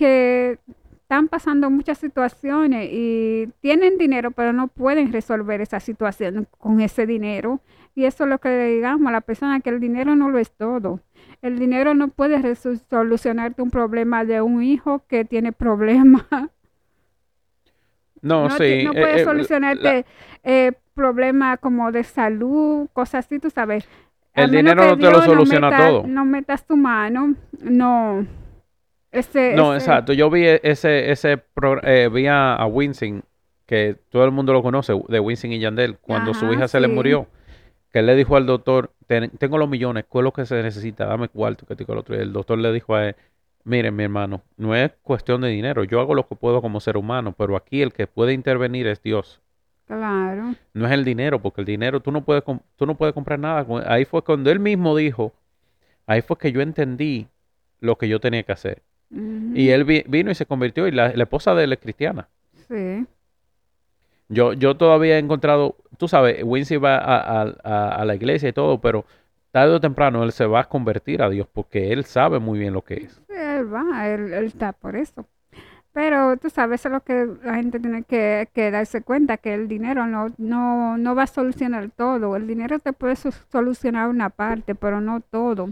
[0.00, 0.58] que
[1.02, 7.04] están pasando muchas situaciones y tienen dinero, pero no pueden resolver esa situación con ese
[7.06, 7.60] dinero.
[7.94, 10.38] Y eso es lo que le digamos a la persona, que el dinero no lo
[10.38, 11.00] es todo.
[11.42, 16.24] El dinero no puede solucionarte un problema de un hijo que tiene problemas.
[18.22, 18.82] No, No, sí.
[18.84, 20.04] no eh, puede eh, solucionarte
[20.44, 23.88] eh, problemas como de salud, cosas así, tú sabes.
[24.34, 26.06] El dinero no te lo soluciona meta- todo.
[26.06, 28.26] No metas tu mano, no.
[29.12, 30.12] Ese, No, ese- exacto.
[30.12, 33.22] Yo vi ese, ese pro- eh, vi a, a Winsing,
[33.66, 36.86] que todo el mundo lo conoce, de Winsing y Yandel, cuando su hija se le
[36.94, 37.26] murió,
[37.92, 40.62] que él le dijo al doctor, "Ten- tengo los millones, ¿cuál es lo que se
[40.62, 41.06] necesita?
[41.06, 42.14] Dame cuarto, que digo el otro.
[42.16, 43.16] Y el doctor le dijo a él,
[43.64, 46.96] miren mi hermano, no es cuestión de dinero, yo hago lo que puedo como ser
[46.96, 49.40] humano, pero aquí el que puede intervenir es Dios.
[49.86, 50.54] Claro.
[50.72, 52.44] No es el dinero, porque el dinero tú no puedes,
[52.76, 53.66] tú no puedes comprar nada.
[53.86, 55.32] Ahí fue cuando él mismo dijo,
[56.06, 57.26] ahí fue que yo entendí
[57.80, 58.82] lo que yo tenía que hacer.
[59.12, 62.28] Y él vi- vino y se convirtió y la, la esposa de él es cristiana.
[62.68, 63.06] Sí.
[64.28, 68.48] Yo, yo todavía he encontrado, tú sabes, Wincy va a, a- a- a la iglesia
[68.48, 69.04] y todo, pero
[69.50, 72.72] tarde o temprano él se va a convertir a Dios porque él sabe muy bien
[72.72, 73.20] lo que es.
[73.28, 75.26] Él va, él, él está por eso.
[76.00, 79.68] Pero tú sabes, eso es lo que la gente tiene que, darse cuenta, que el
[79.68, 82.36] dinero no, no, no va a solucionar todo.
[82.36, 85.68] El dinero te puede so- solucionar una parte, pero no todo.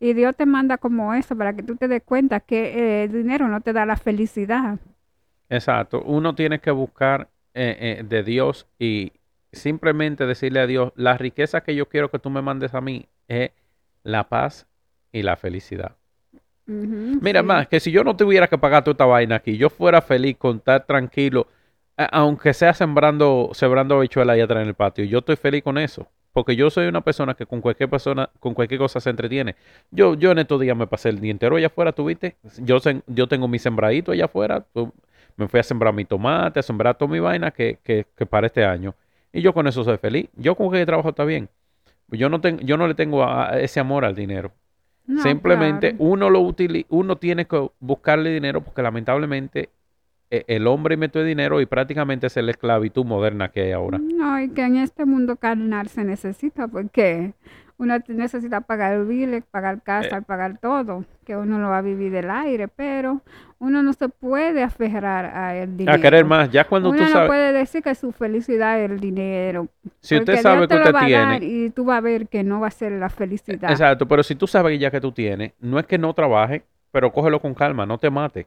[0.00, 3.12] Y Dios te manda como eso para que tú te des cuenta que eh, el
[3.12, 4.78] dinero no te da la felicidad.
[5.48, 6.02] Exacto.
[6.02, 9.12] Uno tiene que buscar eh, eh, de Dios y
[9.52, 13.08] simplemente decirle a Dios, la riqueza que yo quiero que tú me mandes a mí
[13.28, 13.50] es
[14.02, 14.66] la paz
[15.12, 15.96] y la felicidad.
[17.20, 17.46] Mira, sí.
[17.46, 20.36] más que si yo no tuviera que pagar toda esta vaina aquí, yo fuera feliz
[20.36, 21.46] con estar tranquilo,
[21.96, 26.08] aunque sea sembrando, sembrando habichuelas ahí atrás en el patio, yo estoy feliz con eso.
[26.32, 29.56] Porque yo soy una persona que con cualquier persona, con cualquier cosa se entretiene.
[29.90, 32.36] Yo, yo en estos días me pasé el día entero allá afuera, ¿tuviste?
[32.58, 32.76] Yo,
[33.06, 34.66] yo tengo mi sembradito allá afuera.
[35.36, 38.46] me fui a sembrar mi tomate, a sembrar toda mi vaina que, que, que para
[38.48, 38.94] este año.
[39.32, 40.28] Y yo con eso soy feliz.
[40.36, 41.48] Yo con que trabajo está bien.
[42.08, 44.52] Yo no, tengo, yo no le tengo a- a ese amor al dinero.
[45.06, 46.04] No, Simplemente claro.
[46.04, 49.70] uno lo utili- uno tiene que buscarle dinero porque lamentablemente
[50.30, 53.98] eh, el hombre inventó el dinero y prácticamente es la esclavitud moderna que hay ahora.
[53.98, 57.34] No, y que en este mundo carnal se necesita, porque
[57.78, 62.30] uno necesita pagar biles, pagar casa, pagar todo, que uno no va a vivir del
[62.30, 63.20] aire, pero
[63.58, 65.98] uno no se puede aferrar a el dinero.
[65.98, 68.90] A querer más, ya cuando uno tú no sabes, puede decir que su felicidad es
[68.90, 69.68] el dinero.
[70.00, 71.98] si usted sabe Dios que te lo usted va a dar tiene, y tú vas
[71.98, 73.70] a ver que no va a ser la felicidad.
[73.70, 76.62] exacto, pero si tú sabes que ya que tú tienes, no es que no trabaje,
[76.90, 78.46] pero cógelo con calma, no te mate.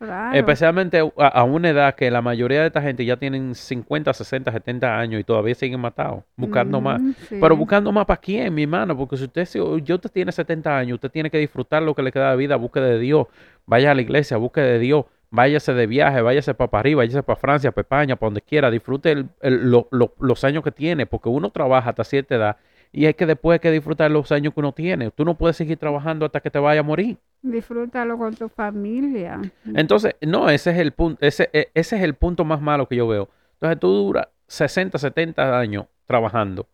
[0.00, 0.34] Claro.
[0.38, 4.50] Especialmente a, a una edad que la mayoría de esta gente ya tienen 50, 60,
[4.50, 7.02] 70 años y todavía siguen matados, buscando más.
[7.02, 10.32] Ujú, Pero buscando más para quién, mi hermano, porque si usted, si yo usted tiene
[10.32, 13.26] 70 años, usted tiene que disfrutar lo que le queda de vida, busque de Dios,
[13.66, 17.36] vaya a la iglesia, busque de Dios, váyase de viaje, váyase para París, váyase para
[17.36, 21.04] Francia, para España, para donde quiera, disfrute el- el- lo- lo- los años que tiene,
[21.04, 22.56] porque uno trabaja hasta cierta edad
[22.92, 25.10] y es que después hay que disfrutar los años que uno tiene.
[25.10, 27.18] Tú no puedes seguir trabajando hasta que te vaya a morir.
[27.42, 29.40] Disfrútalo con tu familia.
[29.74, 32.96] Entonces, no, ese es el punto, ese, e- ese es el punto más malo que
[32.96, 33.28] yo veo.
[33.54, 36.66] Entonces, tú duras 60, 70 años trabajando,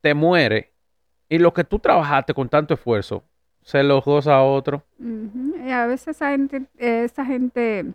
[0.00, 0.66] te mueres,
[1.28, 3.22] y lo que tú trabajaste con tanto esfuerzo,
[3.62, 4.82] se lo goza a otro.
[4.98, 7.92] Y a veces esa gente, esa gente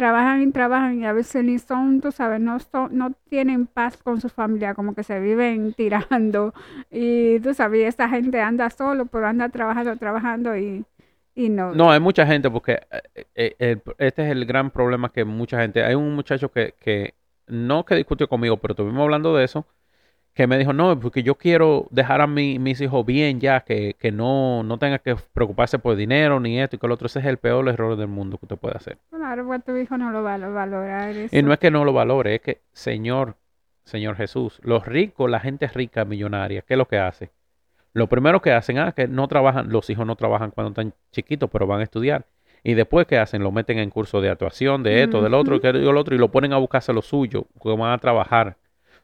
[0.00, 3.98] trabajan y trabajan y a veces ni son, tú sabes, no son, no tienen paz
[3.98, 6.54] con su familia, como que se viven tirando.
[6.90, 10.86] Y tú sabes, esa gente anda solo, pero anda trabajando, trabajando y,
[11.34, 11.74] y no.
[11.74, 12.80] No, hay mucha gente, porque
[13.34, 17.12] eh, eh, este es el gran problema que mucha gente, hay un muchacho que, que
[17.46, 19.66] no que discutió conmigo, pero estuvimos hablando de eso,
[20.34, 23.94] que me dijo, no, porque yo quiero dejar a mi- mis hijos bien ya, que,
[23.98, 27.06] que no, no tenga que preocuparse por dinero ni esto y que lo otro.
[27.06, 28.98] Ese es el peor error del mundo que usted puede hacer.
[29.10, 31.36] Claro, pues tu hijo no lo va a valorar eso.
[31.36, 33.34] Y no es que no lo valore, es que, Señor,
[33.84, 37.30] Señor Jesús, los ricos, la gente rica, millonaria, ¿qué es lo que hace?
[37.92, 41.50] Lo primero que hacen, ah, que no trabajan, los hijos no trabajan cuando están chiquitos,
[41.50, 42.24] pero van a estudiar.
[42.62, 43.42] Y después, ¿qué hacen?
[43.42, 46.28] Lo meten en curso de actuación, de esto, del otro, que del otro, y lo
[46.30, 48.56] ponen a buscarse lo suyo, que van a trabajar.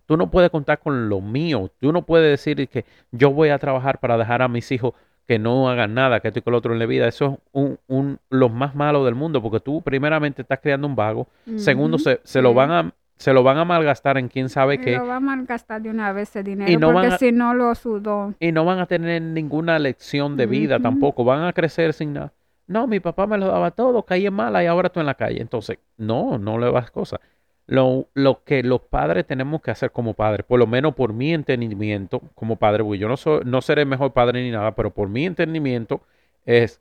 [0.07, 1.71] Tú no puedes contar con lo mío.
[1.81, 4.95] Tú no puedes decir que yo voy a trabajar para dejar a mis hijos
[5.27, 7.09] que no hagan nada, que esto y que lo otro en la vida.
[7.09, 10.95] Eso es un, un, lo más malo del mundo, porque tú primeramente estás creando un
[10.95, 14.75] vago, Segundo, se, se lo van a se lo van a malgastar en quién sabe
[14.75, 17.19] Y qué lo va a malgastar de una vez ese dinero, no van porque a-
[17.19, 18.35] si no lo sudó.
[18.39, 21.25] y no van a tener ninguna lección de vida tampoco.
[21.25, 22.33] Van a crecer sin nada.
[22.67, 25.15] No, mi papá me lo daba todo, caí en mala y ahora estoy en la
[25.15, 25.41] calle.
[25.41, 27.21] Entonces, no, no le das cosas.
[27.69, 31.35] Lo, lo que los padres tenemos que hacer como padres, por lo menos por mi
[31.35, 35.09] entendimiento como padre, porque yo no, soy, no seré mejor padre ni nada, pero por
[35.09, 36.01] mi entendimiento
[36.45, 36.81] es,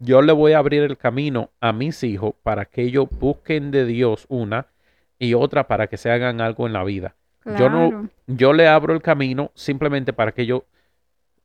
[0.00, 3.84] yo le voy a abrir el camino a mis hijos para que ellos busquen de
[3.84, 4.66] Dios una
[5.20, 7.14] y otra para que se hagan algo en la vida.
[7.56, 8.08] Yo no-.
[8.26, 10.64] Yo le abro el camino simplemente para que yo,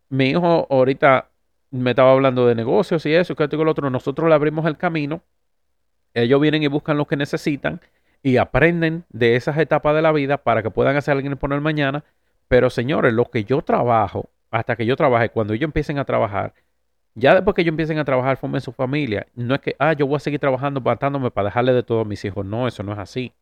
[0.09, 1.29] mi hijo ahorita
[1.71, 4.65] me estaba hablando de negocios y eso, que esto y lo otro, nosotros le abrimos
[4.65, 5.21] el camino,
[6.13, 7.79] ellos vienen y buscan lo que necesitan
[8.23, 11.61] y aprenden de esas etapas de la vida para que puedan hacer alguien por el
[11.61, 12.03] mañana,
[12.47, 16.53] pero señores, lo que yo trabajo, hasta que yo trabaje, cuando ellos empiecen a trabajar,
[17.15, 20.07] ya después que ellos empiecen a trabajar, formen su familia, no es que, ah, yo
[20.07, 22.93] voy a seguir trabajando, matándome para dejarle de todo a mis hijos, no, eso no
[22.93, 23.33] es así.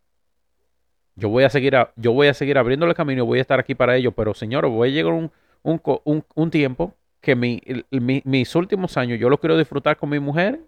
[1.15, 3.76] Yo voy a seguir, a- yo voy a seguir abriéndole camino, voy a estar aquí
[3.76, 5.32] para ellos, pero señores, voy a llegar un,
[5.63, 10.10] un, un- un tiempo que mi, mi- mis últimos años yo los quiero disfrutar con
[10.10, 10.60] mi mujer,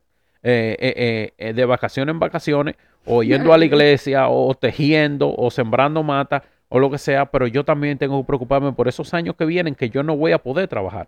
[0.43, 2.75] eh, eh, eh, de vacaciones en vacaciones,
[3.06, 7.47] o yendo a la iglesia, o tejiendo, o sembrando mata, o lo que sea, pero
[7.47, 10.39] yo también tengo que preocuparme por esos años que vienen que yo no voy a
[10.39, 11.08] poder trabajar.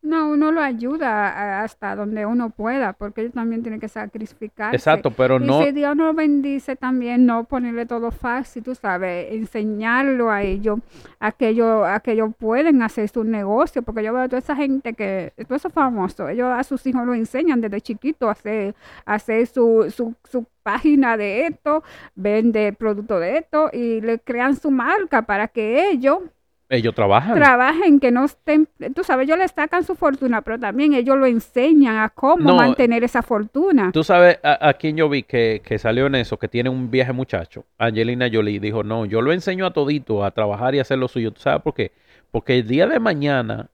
[0.00, 4.76] No, uno lo ayuda hasta donde uno pueda, porque ellos también tienen que sacrificarse.
[4.76, 9.32] Exacto, pero Y no, si Dios nos bendice también, no ponerle todo fácil, tú sabes,
[9.32, 10.78] enseñarlo a ellos,
[11.18, 14.38] a que ellos, a que ellos pueden hacer su negocio, porque yo veo a toda
[14.38, 18.32] esa gente que, todos esos famosos, ellos a sus hijos lo enseñan desde chiquito a
[18.32, 21.82] hacer, a hacer su, su, su página de esto,
[22.14, 26.20] vende producto de esto y le crean su marca para que ellos
[26.70, 27.34] ellos trabajan.
[27.34, 31.24] trabajen, que no estén, tú sabes, ellos les sacan su fortuna, pero también ellos lo
[31.26, 33.90] enseñan a cómo No, mantener esa fortuna.
[33.92, 36.90] Tú sabes a, a quién yo vi que, que salió en eso, que tiene un
[36.90, 37.64] viaje muchacho.
[37.78, 41.30] Angelina Jolie dijo, no, yo lo enseño a todito a trabajar y hacer lo suyo.
[41.32, 41.92] ¿Tú sabes por qué?
[42.30, 43.70] Porque el día de mañana,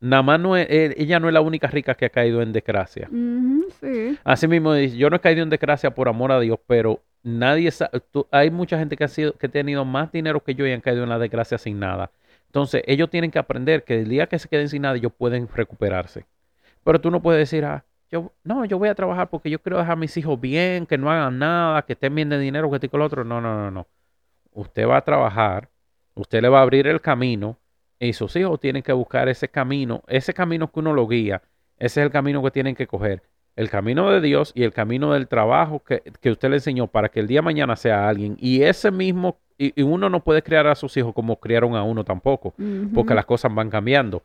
[0.00, 2.52] nada más no es, eh, ella no es la única rica que ha caído en
[2.52, 3.10] desgracia.
[3.80, 4.18] Sí.
[4.24, 7.70] Así mismo dice, yo no he caído en desgracia por amor a Dios, pero nadie
[7.70, 10.66] sabe, tú- hay mucha gente que ha sido, que ha tenido más dinero que yo
[10.66, 12.10] y han caído en la desgracia sin nada.
[12.48, 15.48] Entonces, ellos tienen que aprender que el día que se queden sin nada, ellos pueden
[15.48, 16.26] recuperarse.
[16.82, 19.78] Pero tú no puedes decir, ah, yo, no, yo voy a trabajar porque yo quiero
[19.78, 22.76] dejar a mis hijos bien, que no hagan nada, que estén bien de dinero, que
[22.76, 23.24] esto y que lo otro.
[23.24, 23.86] No, no, no, no.
[24.52, 25.68] Usted va a trabajar,
[26.14, 27.58] usted le va a abrir el camino
[27.98, 31.42] y sus hijos tienen que buscar ese camino, ese camino que uno lo guía,
[31.76, 33.22] ese es el camino que tienen que coger.
[33.58, 37.08] El camino de Dios y el camino del trabajo que, que usted le enseñó para
[37.08, 38.36] que el día de mañana sea alguien.
[38.38, 41.82] Y ese mismo, y, y uno no puede criar a sus hijos como criaron a
[41.82, 42.54] uno tampoco,
[42.94, 44.22] porque las cosas van cambiando.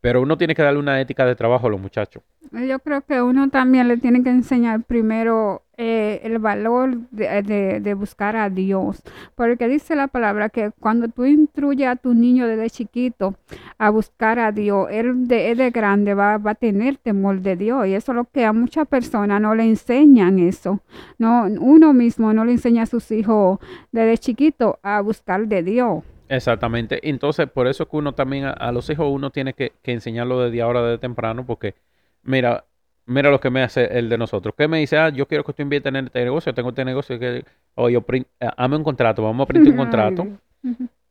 [0.00, 2.22] Pero uno tiene que darle una ética de trabajo a los muchachos.
[2.52, 7.94] Yo creo que uno también le tiene que enseñar primero eh, el valor de, de-
[7.94, 9.02] buscar a Dios.
[9.34, 13.34] Porque dice la palabra que cuando tú instruyes a tu niño desde chiquito
[13.78, 17.86] a buscar a Dios, él de grande va, va a tener temor de Dios.
[17.88, 20.80] Y eso es lo que a muchas personas no le enseñan eso.
[21.18, 23.58] No, uno mismo no le enseña a sus hijos
[23.90, 26.04] desde chiquito a buscar de Dios.
[26.28, 27.08] Exactamente.
[27.08, 29.92] Entonces, por eso es que uno también a, a los hijos uno tiene que, que
[29.92, 31.74] enseñarlo desde ahora, desde temprano, porque
[32.22, 32.64] mira,
[33.06, 34.54] mira lo que me hace el de nosotros.
[34.56, 37.18] Que me dice, ah, yo quiero que tú inviertas en este negocio, tengo este negocio
[37.18, 40.26] que, o yo, prin- eh, hazme un contrato, vamos a printar un contrato.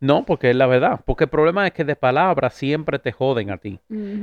[0.01, 0.99] No, porque es la verdad.
[1.05, 3.79] Porque el problema es que de palabras siempre te joden a ti.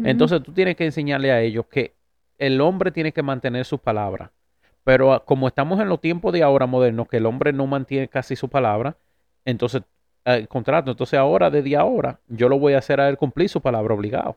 [0.06, 1.94] Entonces tú tienes que enseñarle a ellos que
[2.38, 4.30] el hombre tiene que mantener sus palabras.
[4.84, 8.08] Pero ah, como estamos en los tiempos de ahora modernos, que el hombre no mantiene
[8.08, 8.96] casi su palabra,
[9.44, 9.82] entonces
[10.24, 13.60] el contrato, entonces ahora, desde ahora, yo lo voy a hacer a él cumplir su
[13.60, 14.36] palabra obligado.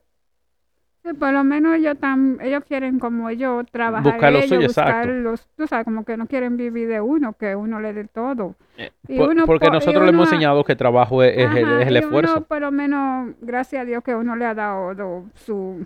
[1.04, 4.67] Sí, por lo menos ellos tan, ellos quieren como ellos trabajar Buscar lo ellos, suyo,
[4.67, 5.21] buscar exacto.
[5.21, 8.56] los, tú sabes, como que no quieren vivir de uno, que uno le dé todo.
[9.08, 11.82] Y Por- uno porque po- y nosotros le hemos enseñado que trabajo es, es el,
[11.82, 12.38] es el y esfuerzo.
[12.38, 15.86] Uno, por lo menos, gracias a Dios que uno le ha dado do- su,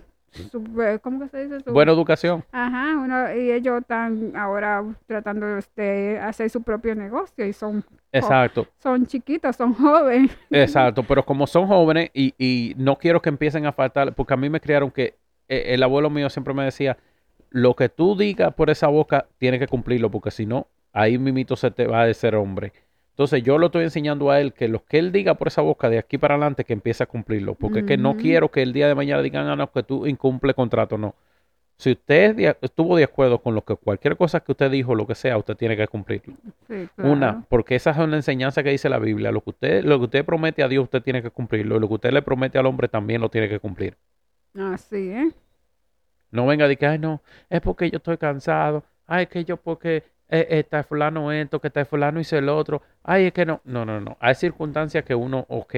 [1.02, 1.60] ¿cómo que se dice?
[1.60, 2.44] Su, Buena educación.
[2.52, 7.84] Ajá, uno, y ellos están ahora tratando de este, hacer su propio negocio y son,
[8.12, 10.30] Exacto, son chiquitos, son jóvenes.
[10.50, 11.02] exacto.
[11.02, 14.48] Pero como son jóvenes y, y no quiero que empiecen a faltar, porque a mí
[14.48, 15.14] me criaron que
[15.48, 16.96] eh, el abuelo mío siempre me decía,
[17.50, 21.56] lo que tú digas por esa boca, tienes que cumplirlo, porque si no, ahí mimito
[21.56, 22.72] se te va a ser hombre.
[23.20, 25.90] Entonces yo lo estoy enseñando a él que lo que él diga por esa boca
[25.90, 28.72] de aquí para adelante, que empiece a cumplirlo, porque es que no quiero que el
[28.72, 31.14] día de mañana digan, ah, no, que tú incumple contrato, no.
[31.76, 35.06] Si usted de- estuvo de acuerdo con lo que cualquier cosa que usted dijo, lo
[35.06, 36.34] que sea, usted tiene que cumplirlo.
[36.66, 39.32] Sí, Una, porque esa es una enseñanza que dice la Biblia.
[39.32, 41.76] Lo que usted, lo que usted promete a Dios, usted tiene que cumplirlo.
[41.76, 43.98] Y lo que usted le promete al hombre también lo tiene que cumplir.
[44.54, 45.30] Así, ¿eh?
[46.30, 48.82] No venga de que, ay, no, es porque yo estoy cansado.
[49.06, 52.82] Ay, es que yo porque eh, está fulano esto, que está fulano hizo el otro.
[53.02, 53.60] Ay, es que no.
[53.64, 54.16] No, no, no.
[54.20, 55.72] Hay circunstancias que uno, ok,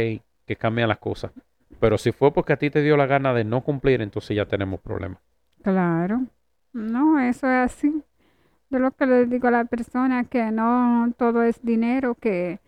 [0.46, 1.32] que cambian las cosas.
[1.80, 4.46] Pero si fue porque a ti te dio la gana de no cumplir, entonces ya
[4.46, 5.18] tenemos problemas.
[5.62, 6.22] Claro.
[6.72, 8.02] No, eso es así.
[8.70, 12.60] Yo lo que les digo a la persona que no todo es dinero, que,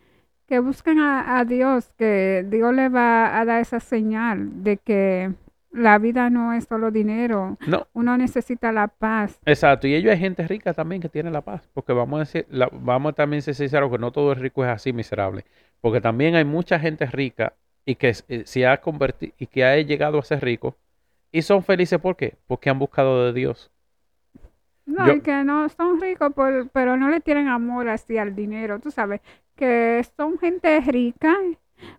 [0.46, 5.32] que busquen a, a Dios, que Dios le va a dar esa señal de que
[5.74, 7.58] la vida no es solo dinero.
[7.66, 9.38] No, Uno necesita la paz.
[9.46, 12.46] Exacto, y ellos hay gente rica también que tiene la paz, porque vamos a decir,
[12.50, 15.44] la- vamos a también ser sinceros que no todo el rico es así miserable,
[15.82, 19.76] porque también hay mucha gente rica y que eh, se ha convertido y que ha
[19.80, 20.76] llegado a ser rico
[21.32, 22.36] y son felices ¿por qué?
[22.46, 23.70] Porque han buscado de Dios.
[24.86, 28.34] No, Yo- y que no son ricos, por, pero no le tienen amor así al
[28.34, 28.80] dinero.
[28.80, 29.20] Tú sabes,
[29.56, 31.34] que son gente rica,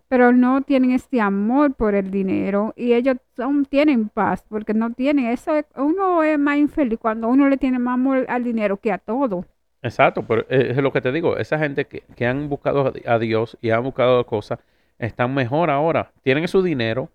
[0.08, 4.92] pero no tienen este amor por el dinero y ellos son, tienen paz porque no
[4.92, 5.54] tienen eso.
[5.56, 8.98] es- Uno es más infeliz cuando uno le tiene más amor al dinero que a
[8.98, 9.44] todo.
[9.82, 13.18] Exacto, pero eh, es lo que te digo, esa gente que, que han buscado a
[13.18, 14.58] Dios y han buscado cosas,
[14.98, 17.08] están mejor ahora, tienen su dinero,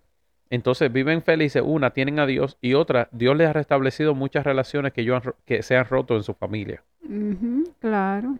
[0.48, 4.92] entonces viven felices, una, tienen a Dios y otra, Dios les ha restablecido muchas relaciones
[4.92, 6.82] que, ellos han que se han roto en su familia.
[7.80, 8.38] Claro.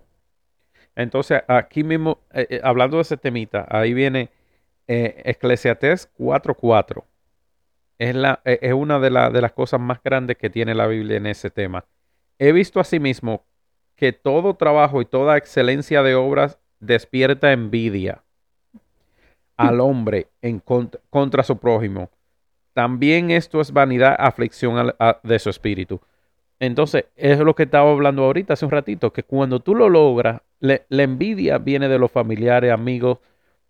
[0.96, 4.30] Entonces, aquí mismo, eh, eh, hablando de ese temita, ahí viene
[4.88, 7.06] eh, Eclesiastés 4.4.
[7.98, 11.16] Es, eh, es una de, la- de las cosas más grandes que tiene la Biblia
[11.18, 11.84] en ese tema.
[12.38, 13.44] He visto asimismo
[13.96, 18.24] que todo trabajo y toda excelencia de obras despierta envidia
[19.56, 22.10] al hombre en contra, su prójimo.
[22.74, 26.00] También esto es vanidad, aflicción de su espíritu.
[26.62, 30.42] Entonces, es lo que estaba hablando ahorita hace un ratito, que cuando tú lo logras,
[30.60, 33.18] la envidia viene de los familiares, amigos,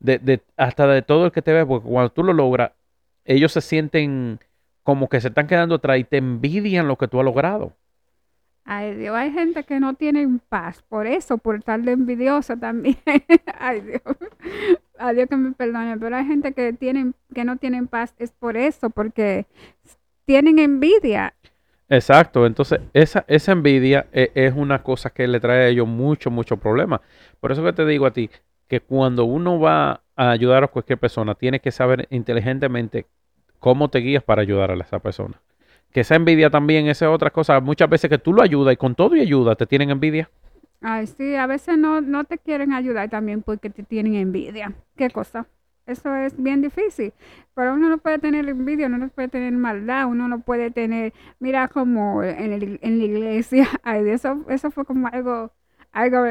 [0.01, 2.73] de, de- hasta de todo el que te ve, porque cuando tú lo logras,
[3.25, 4.41] ellos se sienten
[4.83, 7.75] como que se están quedando atrás y te envidian lo que tú has logrado.
[8.65, 12.97] Ay, Dios, hay gente que no tienen paz, por eso, por estar de envidiosa también.
[13.59, 14.03] Ay, Dios.
[14.99, 18.31] Ay, Dios que me perdone, pero hay gente que tienen, que no tienen paz, es
[18.33, 19.47] por eso, porque
[20.27, 21.35] tienen envidia.
[21.93, 26.31] Exacto, entonces esa, esa envidia e- es, una cosa que le trae a ellos mucho,
[26.31, 27.03] mucho problema.
[27.39, 28.31] Por eso que te digo a ti,
[28.67, 33.05] que cuando uno va a ayudar a cualquier persona, tiene que saber inteligentemente
[33.59, 35.39] cómo te guías para ayudar a esa persona.
[35.93, 37.61] Que esa envidia también, esa es otra cosa.
[37.61, 40.31] Muchas veces que tú lo ayudas y con todo y ayuda te tienen envidia.
[40.81, 44.73] Ay, sí, a veces no, no te quieren ayudar también porque te tienen envidia.
[44.97, 45.47] ¿Qué cosa?
[45.87, 47.13] Eso es bien difícil.
[47.55, 51.13] Pero uno no puede tener envidia, uno no puede tener maldad, uno no puede tener,
[51.41, 55.53] mira como en, el- en la iglesia, ay, eso, eso fue como algo,
[55.93, 56.25] algo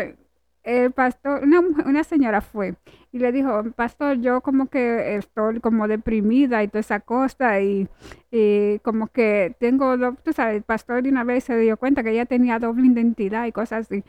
[0.63, 2.75] el pastor, una, una señora fue
[3.11, 7.89] y le dijo, pastor, yo como que estoy como deprimida y toda esa cosa y,
[8.29, 12.11] y como que tengo, tú sabes, el pastor de una vez se dio cuenta que
[12.11, 14.03] ella tenía doble identidad y cosas así.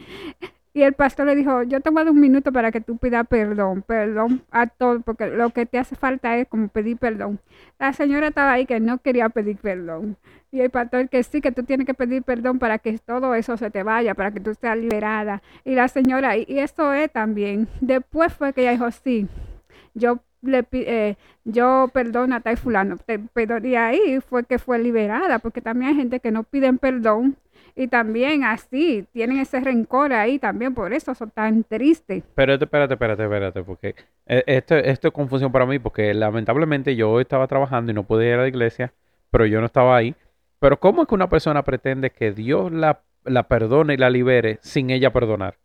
[0.74, 2.96] Y el pastor le dijo, yo te voy a dar un minuto para que tú
[2.96, 7.40] pidas perdón, perdón a todo, porque lo que te hace falta es como pedir perdón.
[7.78, 10.16] La señora estaba ahí que no quería pedir perdón.
[10.50, 13.56] Y el pastor que sí, que tú tienes que pedir perdón para que todo eso
[13.56, 15.42] se te vaya, para que tú seas liberada.
[15.64, 17.68] Y la señora, y y eso es también.
[17.80, 19.26] Después fue que ella dijo, sí,
[19.94, 22.98] yo le eh, yo perdono a tal fulano.
[23.32, 27.36] Pero de ahí fue que fue liberada, porque también hay gente que no piden perdón.
[27.74, 32.22] Y también así, tienen ese rencor ahí también, por eso son tan tristes.
[32.34, 33.94] Pero espérate, espérate, espérate, porque
[34.26, 38.26] eh, esto, esto es confusión para mí, porque lamentablemente yo estaba trabajando y no pude
[38.28, 38.92] ir a la iglesia,
[39.30, 40.14] pero yo no estaba ahí.
[40.58, 44.58] Pero ¿cómo es que una persona pretende que Dios la, la perdone y la libere
[44.60, 45.56] sin ella perdonar?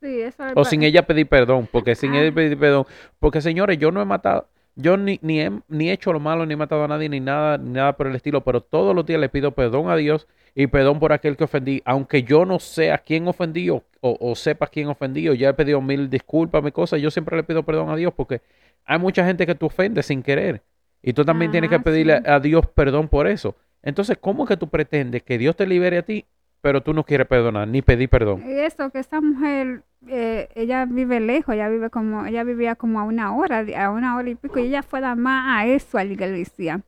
[0.00, 2.20] Sí, eso es O sin ella pedir perdón, porque sin Ah.
[2.20, 2.84] ella pedir perdón,
[3.18, 4.48] porque señores, yo no he matado,
[4.78, 7.18] yo ni, ni, he, ni he hecho lo malo, ni he matado a nadie, ni
[7.18, 10.28] nada, ni nada por el estilo, pero todos los días le pido perdón a Dios
[10.54, 14.16] y perdón por aquel que ofendí, aunque yo no sé a quién ofendí o, o,
[14.20, 17.42] o sepa quién ofendí, o ya he pedido mil disculpas, mi cosa, yo siempre le
[17.42, 18.40] pido perdón a Dios porque
[18.84, 20.62] hay mucha gente que tú ofendes sin querer
[21.02, 22.22] y tú también tienes que pedirle sí.
[22.26, 23.56] a Dios perdón por eso.
[23.82, 26.24] Entonces, ¿cómo es que tú pretendes que Dios te libere a ti,
[26.60, 28.44] pero tú no quieres perdonar ni pedir perdón?
[28.46, 33.00] Y eso, que esta mujer, eh, ella vive lejos, ella vive como, ella vivía como
[33.00, 36.04] a una hora, a una hora y pico, y ella fue más a eso, a
[36.04, 36.82] la iglesia,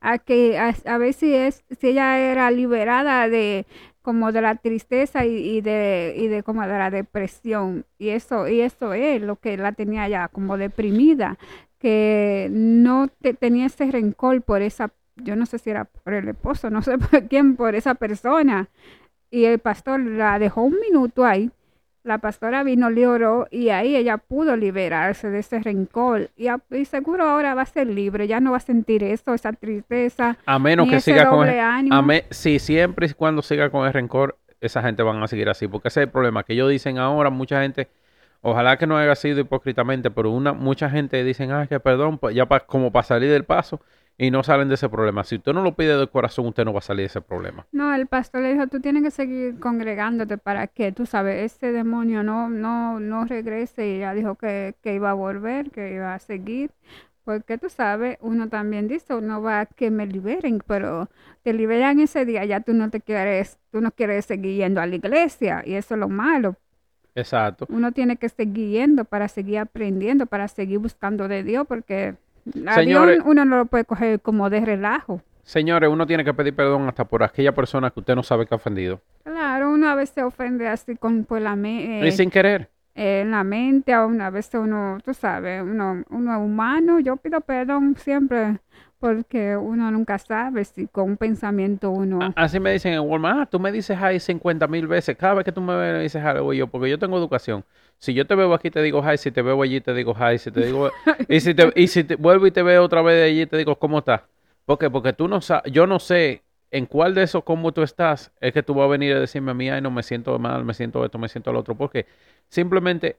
[0.00, 3.66] a que, a, a ver si es, si ella era liberada de,
[4.02, 8.60] como de la tristeza y, de, y de como de la depresión, y eso, y
[8.60, 11.38] eso es lo que la tenía ya como deprimida,
[11.78, 16.28] que no te, tenía ese rencor por esa, yo no sé si era por el
[16.28, 18.68] esposo, no sé por quién, por esa persona,
[19.30, 21.50] y el pastor la dejó un minuto ahí.
[22.06, 26.30] La pastora vino, le oró y ahí ella pudo liberarse de ese rencor.
[26.36, 29.34] Y, a- y seguro ahora va a ser libre, ya no va a sentir eso,
[29.34, 31.96] esa tristeza, A menos ni que ese siga con ánimo.
[31.96, 35.48] A me- si siempre y cuando siga con el rencor, esa gente van a seguir
[35.48, 37.88] así, porque ese es el problema, que ellos dicen ahora, mucha gente,
[38.40, 42.36] ojalá que no haya sido hipócritamente, pero una mucha gente dicen, ah, que perdón, pues
[42.36, 43.80] ya pa- como para salir del paso,
[44.18, 45.24] y no salen de ese problema.
[45.24, 47.66] Si usted no lo pide de corazón, usted no va a salir de ese problema.
[47.72, 51.72] No, el pastor le dijo, tú tienes que seguir congregándote para que, tú sabes, ese
[51.72, 53.86] demonio no, no, no regrese.
[53.86, 56.70] Y ella dijo que, que iba a volver, que iba a seguir.
[57.24, 61.10] Porque tú sabes, uno también dice, uno va a que me liberen, pero
[61.42, 64.86] te liberan ese día, ya tú no te quieres, tú no quieres seguir yendo a
[64.86, 65.62] la iglesia.
[65.66, 66.56] Y eso es lo malo.
[67.16, 67.66] Exacto.
[67.68, 72.14] Uno tiene que seguir yendo para seguir aprendiendo, para seguir buscando de Dios, porque
[72.74, 75.20] Señores- uno no lo puede coger como de relajo.
[75.42, 78.54] Señores, uno tiene que pedir perdón hasta por aquella persona que usted no sabe que
[78.54, 79.00] ha ofendido.
[79.22, 82.08] Claro, uno a veces ofende así con por la mente.
[82.08, 82.68] y sin querer.
[82.96, 87.40] En la mente, a una vez uno, tú sabes, uno, uno es humano, yo pido
[87.40, 88.58] perdón siempre
[88.98, 92.32] porque uno nunca sabe si con un pensamiento uno...
[92.34, 95.16] Así me dicen en Walmart, ah, tú me dices hi 50 mil veces.
[95.16, 97.64] Cada vez que tú me ves, me dices digo yo, porque yo tengo educación.
[97.98, 99.18] Si yo te veo aquí, te digo hi.
[99.18, 100.38] Si te veo allí, te digo hi.
[100.38, 100.90] Si te digo,
[101.28, 103.56] y si, te, y si te- vuelvo y te veo otra vez de allí, te
[103.58, 104.22] digo, ¿cómo estás?
[104.64, 104.90] ¿Por qué?
[104.90, 106.42] Porque tú no sabes, yo no sé
[106.76, 109.52] en cuál de esos cómo tú estás, es que tú vas a venir a decirme
[109.52, 111.74] a mí, ay, no me siento mal, me siento esto, me siento lo otro.
[111.76, 112.06] Porque
[112.48, 113.18] simplemente,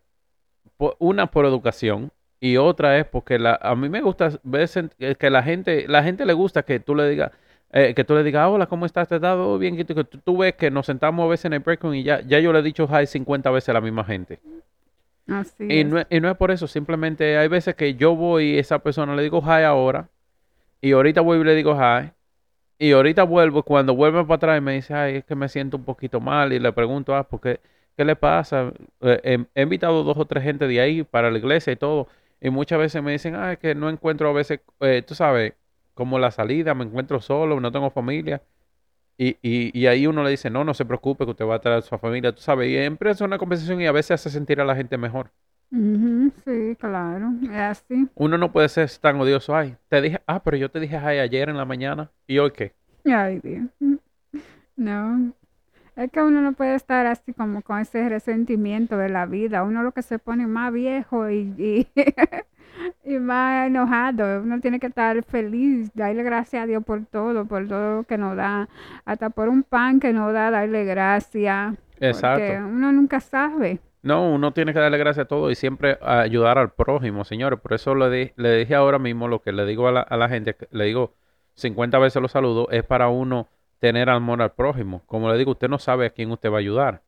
[1.00, 5.30] una por educación y otra es porque la, a mí me gusta ver eh, que
[5.30, 7.32] la gente, la gente le gusta que tú le digas,
[7.72, 9.08] eh, que tú le digas, hola, ¿cómo estás?
[9.08, 9.76] ¿Te has dado bien?
[9.78, 12.40] Que tú, ves que nos sentamos a veces en el break room y ya, ya
[12.40, 14.40] yo le he dicho hi 50 veces a la misma gente.
[15.28, 15.92] Así Y es.
[15.92, 19.16] no, y no es por eso, simplemente hay veces que yo voy y esa persona
[19.16, 20.10] le digo hi ahora,
[20.82, 22.12] y ahorita voy y le digo hi,
[22.80, 25.86] y ahorita vuelvo, cuando vuelve para atrás me dice, ay, es que me siento un
[25.86, 27.60] poquito mal, y le pregunto, ah, ¿por qué?
[27.96, 28.72] ¿Qué le pasa?
[29.02, 32.08] Eh, he, invitado dos o tres gente de ahí para la iglesia y todo,
[32.42, 35.54] y muchas veces me dicen, ah, es que no encuentro a veces, eh, tú sabes,
[35.94, 38.44] como la salida, me encuentro solo, no tengo familia.
[39.18, 41.80] Y, y, ahí uno le dice, no, no se preocupe, que usted va a traer
[41.80, 44.66] a su familia, tú sabes, y empieza una conversación y a veces hace sentir a
[44.66, 45.32] la gente mejor.
[45.72, 48.08] Ujú, sí, claro, es así.
[48.16, 49.56] Uno no puede ser tan odioso.
[49.56, 52.12] Ay, te dije, ah, pero yo te dije ay ayer en la mañana.
[52.26, 52.74] ¿Y hoy qué?
[53.06, 53.70] Ay, Dios.
[54.76, 55.34] No,
[55.96, 59.64] es que uno no puede estar así como con ese resentimiento de la vida.
[59.64, 61.88] Uno lo que se pone más viejo y, y,
[63.06, 64.42] y más enojado.
[64.44, 68.18] Uno tiene que estar feliz, darle gracias a Dios por todo, por todo lo que
[68.18, 68.70] nos da.
[69.06, 71.76] Hasta por un pan que nos da, darle gracias.
[72.08, 72.68] Porque Exacto.
[72.68, 73.80] uno nunca sabe.
[74.08, 77.60] No, uno tiene que darle gracias a todo y siempre ayudar al prójimo, señores.
[77.60, 80.18] Por eso le, di- le dije ahora mismo lo que le digo a la, a
[80.18, 81.14] la gente, le digo
[81.56, 83.48] 50 veces los saludo, es para uno
[83.80, 85.04] tener amor al prójimo.
[85.06, 87.04] Como le digo, usted no sabe a quién usted va a ayudar.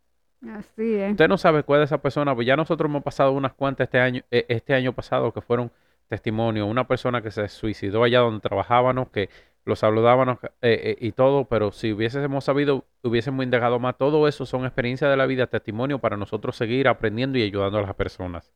[0.47, 1.11] Así es.
[1.11, 3.99] Usted no sabe cuál es esa persona, pues ya nosotros hemos pasado unas cuantas este
[3.99, 5.71] año, eh, este año pasado que fueron
[6.07, 6.67] testimonios.
[6.69, 9.29] Una persona que se suicidó allá donde trabajábamos, que
[9.69, 13.97] lo saludábamos eh, eh, y todo, pero si hubiésemos sabido, hubiésemos indagado más.
[13.97, 17.83] Todo eso son experiencias de la vida, testimonio para nosotros seguir aprendiendo y ayudando a
[17.83, 18.51] las personas.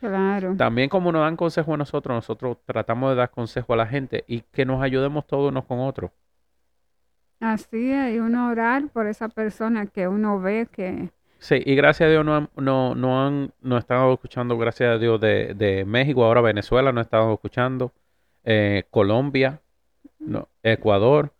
[0.00, 0.54] Claro.
[0.56, 4.24] También como nos dan consejo a nosotros, nosotros tratamos de dar consejo a la gente
[4.26, 6.10] y que nos ayudemos todos unos con otros.
[7.40, 11.10] Así es, y uno orar por esa persona que uno ve que...
[11.38, 15.20] Sí, y gracias a Dios no no, no han, no estado escuchando, gracias a Dios,
[15.20, 17.92] de, de México, ahora Venezuela no estado escuchando,
[18.44, 19.60] eh, Colombia,
[20.18, 21.32] no, Ecuador,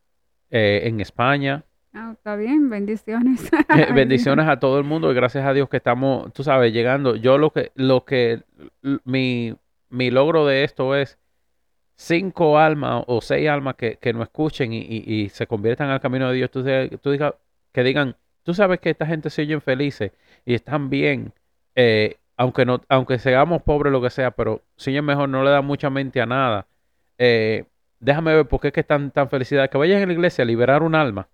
[0.50, 1.64] eh, en España.
[1.92, 3.50] Ah, está bien, bendiciones.
[3.76, 7.16] Eh, bendiciones a todo el mundo y gracias a Dios que estamos, tú sabes, llegando.
[7.16, 8.42] Yo lo que, lo que,
[9.04, 9.54] mi,
[9.90, 11.18] mi logro de esto es
[11.96, 16.00] cinco almas o seis almas que, que nos escuchen y, y- y se conviertan al
[16.00, 16.50] camino de Dios.
[16.50, 16.64] Tú,
[17.00, 17.34] tú diga,
[17.72, 20.12] que digan, tú sabes que esta gente se oyen felices
[20.44, 21.32] y están bien,
[21.74, 25.50] eh, aunque no, aunque seamos pobres lo que sea, pero si oyen mejor, no le
[25.50, 26.66] dan mucha mente a nada.
[27.18, 27.64] Eh,
[28.07, 29.68] déjame ver por qué es que están tan felicidades.
[29.70, 31.28] Que vayan a la iglesia a liberar un alma.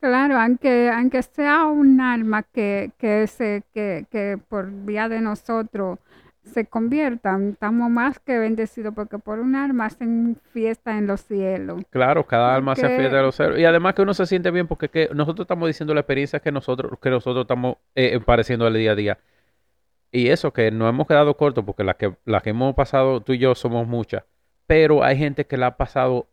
[0.00, 5.98] Claro, aunque, aunque sea un alma que, que, se, que, que por vía de nosotros
[6.44, 11.82] se conviertan, estamos más que bendecidos porque por un alma hacen fiesta en los cielos.
[11.90, 13.58] Claro, cada alma se Porque- fiel de los ceros.
[13.58, 16.52] Y además que uno se siente bien porque que nosotros estamos diciendo la experiencia que
[16.52, 19.18] nosotros, que nosotros estamos eh, pareciendo al día a día.
[20.12, 23.32] Y eso que no hemos quedado cortos porque las que, las que hemos pasado tú
[23.32, 24.22] y yo somos muchas.
[24.66, 26.26] Pero hay gente que la ha pasado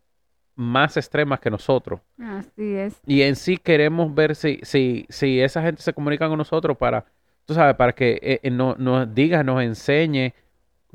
[0.56, 2.00] más extremas que nosotros.
[2.18, 3.00] Así es.
[3.06, 7.04] Y en sí queremos ver si, si, si esa gente se comunica con nosotros para,
[7.44, 10.32] tú sabes, para que eh, eh, no- nos diga, nos enseñe,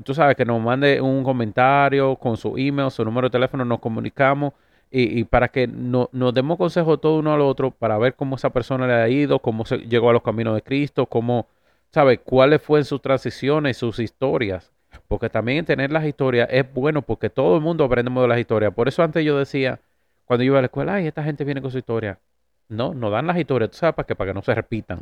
[0.02, 3.80] tú sabes, que nos mande un comentario con su email, su número de teléfono, nos
[3.80, 4.54] comunicamos
[4.90, 8.36] y, y para que no- nos demos consejos todo uno al otro para ver cómo
[8.36, 11.46] esa persona le ha ido, cómo se llegó a los caminos de Cristo, cómo,
[11.90, 12.20] ¿sabes?
[12.24, 14.72] Cuáles fueron sus transiciones, sus historias.
[15.10, 18.72] Porque también tener las historias es bueno porque todo el mundo aprendemos de las historias.
[18.72, 19.80] Por eso antes yo decía,
[20.24, 22.20] cuando yo iba a la escuela, ay, esta gente viene con su historia.
[22.68, 25.00] No, no dan las historias, tú sabes, para que, para que no se repitan.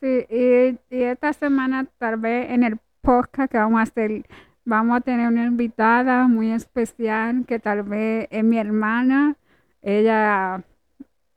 [0.00, 4.24] Sí, y, y esta semana tal vez en el podcast que vamos a hacer,
[4.64, 9.36] vamos a tener una invitada muy especial que tal vez es mi hermana.
[9.82, 10.62] Ella,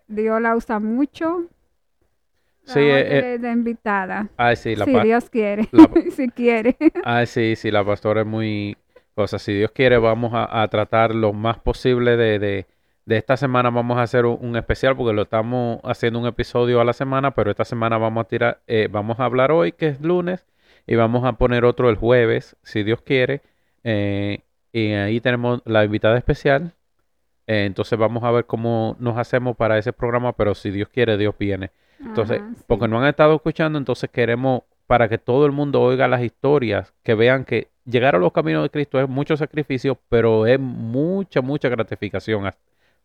[0.07, 1.49] Dios la usa mucho.
[2.65, 4.29] Sí, a eh, eh, de invitada.
[4.37, 6.77] Ay, sí, la si Dios quiere, la- si quiere.
[7.03, 8.77] Ay, sí, sí, la pastora es muy
[9.15, 9.37] cosa.
[9.39, 12.65] Si Dios quiere, vamos a, a tratar lo más posible de, de,
[13.05, 13.69] de esta semana.
[13.69, 17.31] Vamos a hacer un, un especial porque lo estamos haciendo un episodio a la semana,
[17.31, 20.45] pero esta semana vamos a tirar, eh, vamos a hablar hoy, que es lunes,
[20.87, 23.41] y vamos a poner otro el jueves, si Dios quiere.
[23.83, 24.39] Eh,
[24.71, 26.73] y ahí tenemos la invitada especial.
[27.45, 31.35] Entonces vamos a ver cómo nos hacemos para ese programa, pero si Dios quiere, Dios
[31.37, 31.71] viene.
[32.05, 32.63] Entonces, Ajá, sí.
[32.67, 36.93] porque no han estado escuchando, entonces queremos para que todo el mundo oiga las historias,
[37.03, 41.41] que vean que llegar a los caminos de Cristo es mucho sacrificio, pero es mucha,
[41.41, 42.45] mucha gratificación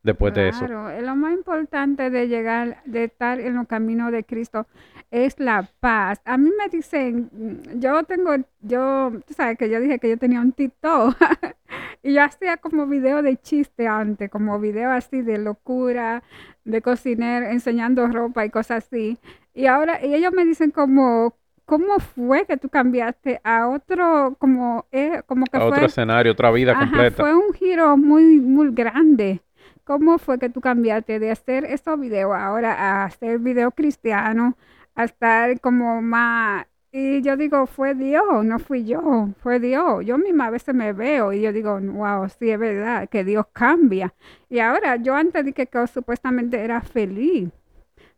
[0.03, 0.67] después de eso.
[0.67, 4.67] Claro, lo más importante de llegar, de estar en los caminos de Cristo
[5.11, 6.21] es la paz.
[6.25, 7.31] A mí me dicen,
[7.77, 11.17] yo tengo, yo, tú sabes que yo dije que yo tenía un TikTok
[12.03, 16.23] y yo hacía como video de chiste antes, como video así de locura,
[16.65, 19.19] de cocinar, enseñando ropa y cosas así.
[19.55, 21.35] Y ahora, y ellos me dicen como,
[21.65, 26.33] ¿cómo fue que tú cambiaste a otro, como, eh, como que A otro fue escenario,
[26.33, 27.23] otra vida Ajá, completa.
[27.23, 29.41] fue un giro muy, muy grande.
[29.89, 34.55] ¿Cómo fue que tú cambiaste de hacer esos videos ahora a hacer video cristiano,
[34.95, 36.67] a estar como más...
[36.93, 40.05] Y yo digo, fue Dios, no fui yo, fue Dios.
[40.05, 43.47] Yo misma a veces me veo y yo digo, wow, sí es verdad, que Dios
[43.55, 44.13] cambia.
[44.51, 47.49] Y ahora, yo antes dije que supuestamente era feliz,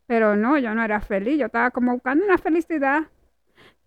[0.07, 3.05] pero no, yo no era feliz, yo estaba como buscando una felicidad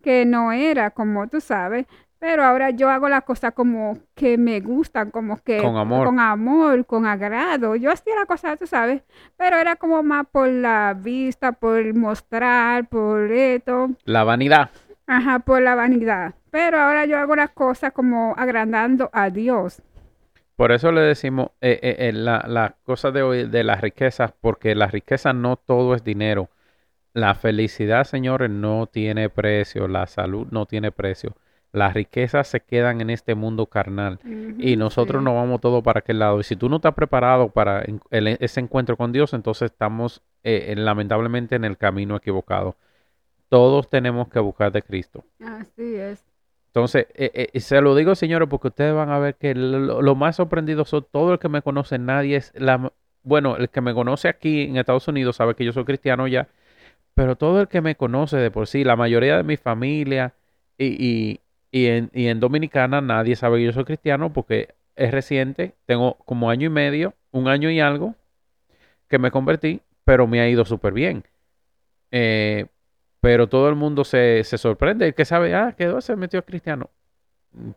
[0.02, 1.86] que no era como tú sabes,
[2.24, 6.08] pero ahora yo hago las cosas como que me gustan, como que Con amor.
[6.08, 7.76] con amor, con agrado.
[7.76, 9.02] Yo hacía las cosas, tú sabes,
[9.36, 14.70] pero era como más por la vista, por mostrar, por esto, La vanidad.
[15.06, 16.34] ajá, por la vanidad.
[16.50, 19.82] Pero ahora yo hago las cosas como agrandando a Dios.
[20.56, 24.32] Por eso le decimos eh, eh, eh, la, la cosa de hoy de las riquezas,
[24.40, 26.48] porque la riqueza no todo es dinero.
[27.12, 29.90] La felicidad, señores, no tiene precio.
[29.90, 31.36] La salud no tiene precio.
[31.74, 34.20] Las riquezas se quedan en este mundo carnal.
[34.58, 35.26] Y nosotros sí.
[35.26, 36.40] nos vamos todo para aquel lado.
[36.40, 40.74] Y si tú no estás preparado para el- ese encuentro con Dios, entonces estamos eh,
[40.78, 42.76] lamentablemente en el camino equivocado.
[43.50, 45.24] Todos tenemos que buscar de Cristo.
[45.40, 46.24] Así es.
[46.68, 50.16] Entonces, eh, eh, se lo digo, señores, porque ustedes van a ver que lo, lo
[50.16, 52.92] más sorprendido son todo el que me conoce, nadie es la...
[53.24, 56.48] Bueno, el que me conoce aquí en Estados Unidos sabe que yo soy cristiano ya,
[57.16, 60.34] pero todo el que me conoce de por sí, la mayoría de mi familia
[60.78, 61.40] y, y,
[61.74, 66.20] y, en, y en Dominicana nadie sabe que yo soy cristiano porque es reciente, tengo
[66.24, 68.14] como año y medio, un año y algo
[69.08, 71.24] que me convertí, pero me ha ido súper bien.
[72.12, 72.68] Eh,
[73.22, 76.44] pero todo el mundo se, se sorprende, el que sabe, ah, quedó, se metió a
[76.44, 76.92] cristiano.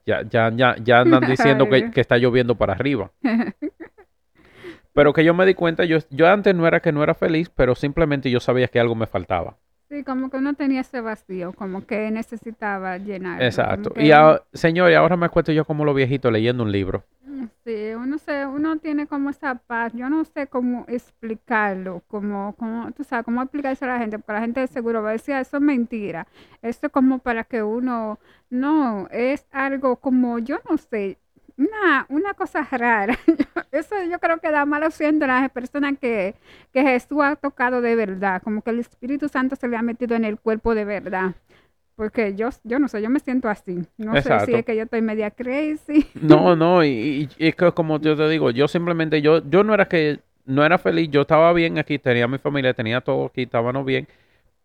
[0.04, 3.10] Ya, ya, ya, ya andan diciendo que, que está lloviendo para arriba.
[4.92, 7.50] Pero que yo me di cuenta, yo, yo antes no era que no era feliz,
[7.50, 9.58] pero simplemente yo sabía que algo me faltaba.
[9.88, 13.40] Sí, como que uno tenía ese vacío, como que necesitaba llenar.
[13.40, 13.92] Exacto.
[13.96, 17.04] Y ahora, señor, y ahora me cuento yo como lo viejito leyendo un libro.
[17.24, 19.92] Mm, sí, uno se, uno tiene como esa paz.
[19.94, 24.32] Yo no sé cómo explicarlo, como, como, tú sabes, cómo explicarse a la gente, porque
[24.32, 26.26] la gente seguro va a decir, "Ah, eso es mentira.
[26.62, 28.18] Esto es como para que uno,
[28.50, 31.18] no, es algo como, yo no sé,
[31.58, 33.18] una, una cosa rara.
[33.72, 36.34] Eso yo creo que da mala opción de las personas que,
[36.72, 40.14] que Jesús ha tocado de verdad, como que el Espíritu Santo se le ha metido
[40.16, 41.34] en el cuerpo de verdad.
[41.96, 43.78] Porque yo, yo no sé, yo me siento así.
[43.96, 46.06] No sé si es que yo estoy media crazy.
[46.14, 49.64] No, no, y, y- y es que como yo te digo, yo simplemente, yo, yo
[49.64, 53.26] no era que, no era feliz, yo estaba bien aquí, tenía mi familia, tenía todo
[53.26, 54.06] aquí, estábamos bien,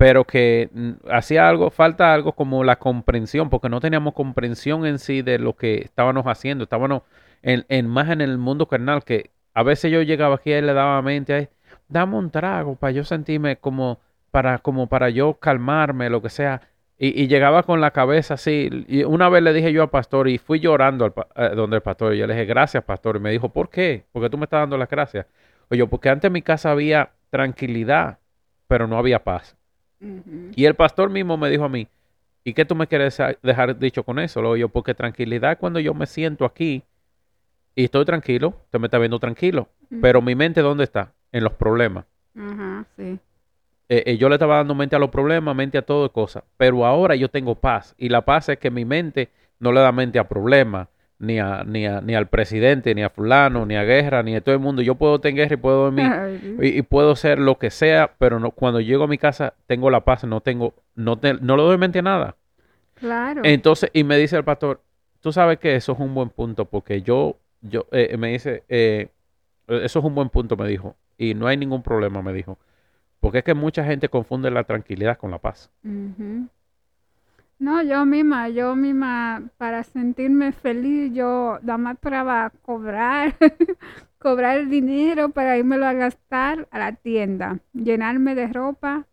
[0.02, 4.98] pero que mm, hacía algo, falta algo como la comprensión, porque no teníamos comprensión en
[4.98, 7.04] sí de lo que estábamos haciendo, estábamos
[7.44, 10.74] en, en más en el mundo carnal, que a veces yo llegaba aquí y le
[10.74, 11.50] daba mente, "Ay,
[11.88, 14.00] dame un trago para yo sentirme como,
[14.32, 16.62] para, como para yo calmarme, lo que sea.
[16.98, 18.70] Y, llegaba con la cabeza así.
[18.88, 21.82] Y una vez le dije yo al pastor y fui llorando al eh, donde el
[21.84, 22.16] pastor.
[22.16, 23.18] Y yo le dije, gracias, pastor.
[23.18, 24.06] Y me dijo, ¿por qué?
[24.12, 25.26] Porque tú me estás dando las gracias.
[25.70, 28.20] Oye, porque antes en mi casa había tranquilidad,
[28.68, 29.61] pero no había paz.
[30.56, 31.88] Y el pastor mismo me dijo a mí,
[32.44, 34.42] ¿y qué tú me quieres dejar dicho con eso?
[34.42, 36.84] Digo yo, porque tranquilidad cuando yo me siento aquí
[37.76, 39.68] y estoy tranquilo, usted me está viendo tranquilo,
[40.02, 41.14] pero mi mente ¿dónde está?
[41.32, 42.06] En los problemas.
[42.36, 43.20] Ajá, sí.
[43.90, 46.86] Eh, eh, yo le estaba dando mente a los problemas, mente a todo cosas, pero
[46.86, 49.30] ahora yo tengo paz y la paz es que mi mente
[49.60, 50.88] no le da mente a problemas,
[51.22, 54.42] ni a, ni a, ni al presidente, ni a fulano, ni a guerra, ni a
[54.42, 54.82] todo el mundo.
[54.82, 58.16] Yo puedo tener guerra y puedo dormir Ay, y, y puedo ser lo que sea,
[58.18, 61.56] pero no, cuando llego a mi casa tengo la paz, no tengo, no, te- no
[61.58, 62.36] le doy mente a nada.
[62.96, 63.42] claro.
[63.44, 64.82] Entonces, y me dice el pastor,
[65.22, 69.10] tú sabes que eso es un buen punto, porque yo, yo, eh, me dice, eh,
[69.68, 72.58] eso es un buen punto, me dijo, y no hay ningún problema, me dijo,
[73.20, 75.70] porque es que mucha gente confunde la tranquilidad con la paz.
[77.62, 83.36] No, yo misma, yo misma, para sentirme feliz, yo nada más para cobrar,
[84.18, 89.06] cobrar dinero para irmelo a gastar a la tienda, llenarme de ropa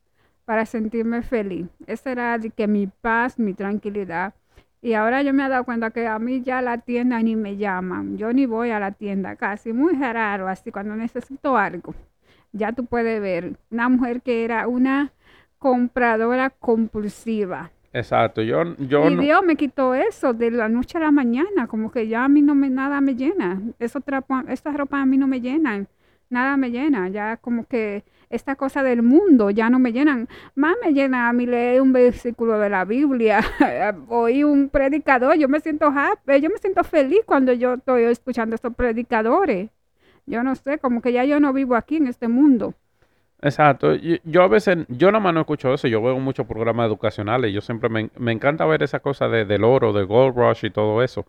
[0.46, 1.66] para sentirme feliz.
[1.86, 4.32] Esa era de que mi paz, mi tranquilidad.
[4.80, 7.59] Y ahora yo me he dado cuenta que a mí ya la tienda ni me
[7.59, 8.16] llaman.
[8.16, 11.94] Yo ni voy a la tienda casi, muy raro, así cuando necesito algo.
[12.53, 15.12] Ya tú puedes ver una mujer que era una
[15.59, 17.72] compradora compulsiva.
[17.99, 21.66] Exacto, yo, yo y no, Dios me quitó eso de la noche a la mañana,
[21.66, 23.61] como que ya a mí no me nada me llena.
[23.78, 25.88] Eso trapo- estas ropas a mí no me llenan,
[26.30, 27.09] nada me llena.
[27.09, 30.28] Ya como que esta cosa del mundo ya no me llenan.
[30.55, 33.40] Más me llena a mí leer un versículo de la Biblia,
[34.09, 35.36] oír un predicador.
[35.36, 39.70] Yo me siento happy, yo me siento feliz cuando yo estoy escuchando estos predicadores.
[40.26, 42.74] Yo no sé, como que ya yo no vivo aquí en este mundo.
[43.43, 47.53] Exacto, yo, a veces, yo nada más no escucho eso, yo veo muchos programas educacionales,
[47.53, 50.70] yo siempre me, me encanta ver esa cosa de, del oro, de Gold Rush y
[50.70, 51.26] todo eso.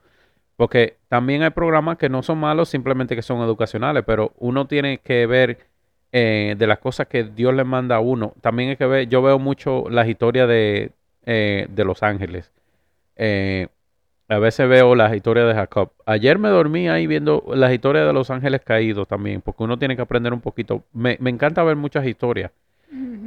[0.58, 5.00] Porque también hay programas que no son malos, simplemente que son educacionales, pero uno tiene
[5.00, 5.60] que ver
[6.12, 8.34] eh, de las cosas que Dios le manda a uno.
[8.42, 10.92] También hay que ver, yo veo mucho las historias de,
[11.26, 12.52] eh, de los ángeles.
[13.16, 13.70] Eh,
[14.30, 15.92] a veces veo las historias de Jacob.
[16.06, 19.96] Ayer me dormí ahí viendo las historias de los ángeles caídos también, porque uno tiene
[19.96, 20.84] que aprender un poquito.
[20.94, 22.52] Me, me encanta ver muchas historias.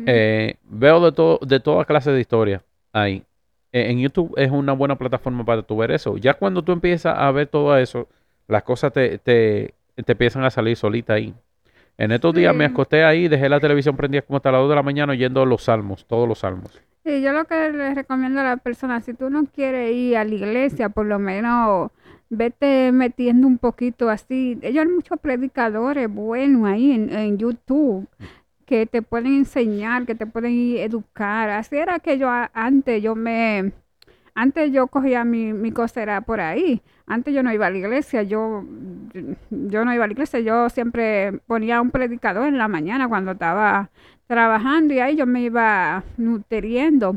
[0.07, 3.25] Eh, veo de todo, de toda clase de historias ahí.
[3.73, 6.17] Eh, en YouTube es una buena plataforma para tu ver eso.
[6.19, 8.07] Ya cuando tú empiezas a ver todo eso,
[8.47, 11.35] las cosas te, te, te empiezan a salir solita ahí.
[11.99, 14.77] En estos días me acosté ahí, dejé la televisión prendida como hasta las 2 de
[14.77, 16.81] la mañana oyendo los salmos, todos los salmos.
[17.05, 20.25] Sí, yo lo que les recomiendo a la persona, si tú no quieres ir a
[20.25, 21.91] la iglesia, por lo menos
[22.31, 24.57] vete metiendo un poquito así.
[24.63, 28.09] Ellos hay muchos predicadores buenos ahí en, en YouTube
[28.67, 31.51] que te pueden enseñar, que te pueden educar.
[31.51, 33.73] Así era que yo antes, yo me,
[34.35, 36.83] antes yo cogía mi, mi cosera por ahí.
[37.07, 38.65] Antes yo no iba a la iglesia, yo,
[39.51, 43.33] yo no iba a la iglesia, yo siempre ponía un predicador en la mañana cuando
[43.33, 43.91] estaba
[44.33, 47.17] trabajando y ahí yo me iba nutriendo.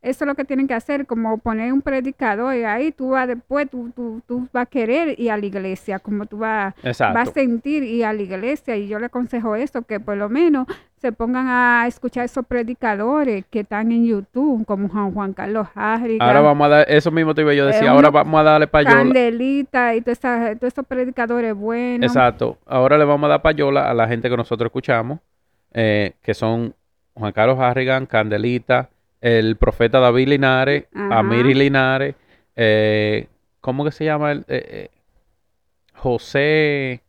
[0.00, 3.28] eso es lo que tienen que hacer, como poner un predicador y ahí tú vas
[3.28, 7.28] después, tú, tú, tú vas a querer ir a la iglesia, como tú vas, vas
[7.28, 8.76] a sentir ir a la iglesia.
[8.76, 13.44] Y yo le aconsejo eso, que por lo menos se pongan a escuchar esos predicadores
[13.50, 17.34] que están en YouTube, como Juan, Juan Carlos Harrigan, Ahora vamos a dar, eso mismo
[17.34, 18.96] te iba yo a decir, Eh, ahora vamos a darle payola.
[18.96, 22.06] Candelita y todos todos esos predicadores buenos.
[22.10, 22.56] Exacto.
[22.66, 25.18] Ahora le vamos a dar payola a la gente que nosotros escuchamos,
[25.72, 26.74] eh, que son
[27.14, 28.90] Juan Carlos Harrigan, Candelita,
[29.20, 31.18] el profeta David Linares, Ajá.
[31.18, 32.14] Amiri Linares,
[32.56, 33.26] eh,
[33.60, 34.32] ¿cómo que se llama?
[34.32, 34.90] el, eh, eh,
[35.94, 37.02] José,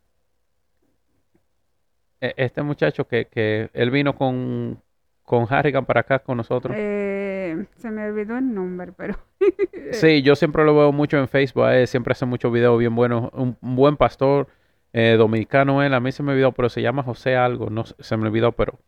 [2.20, 4.82] eh, este muchacho que, que él vino con,
[5.22, 6.74] con Harrigan para acá con nosotros.
[6.76, 9.16] Eh, se me olvidó el nombre, pero
[9.92, 13.30] Sí, yo siempre lo veo mucho en Facebook, eh, siempre hace muchos videos bien buenos,
[13.32, 14.48] un, un buen pastor
[14.92, 18.16] eh, dominicano él, a mí se me olvidó, pero se llama José algo, no se
[18.16, 18.78] me olvidó, pero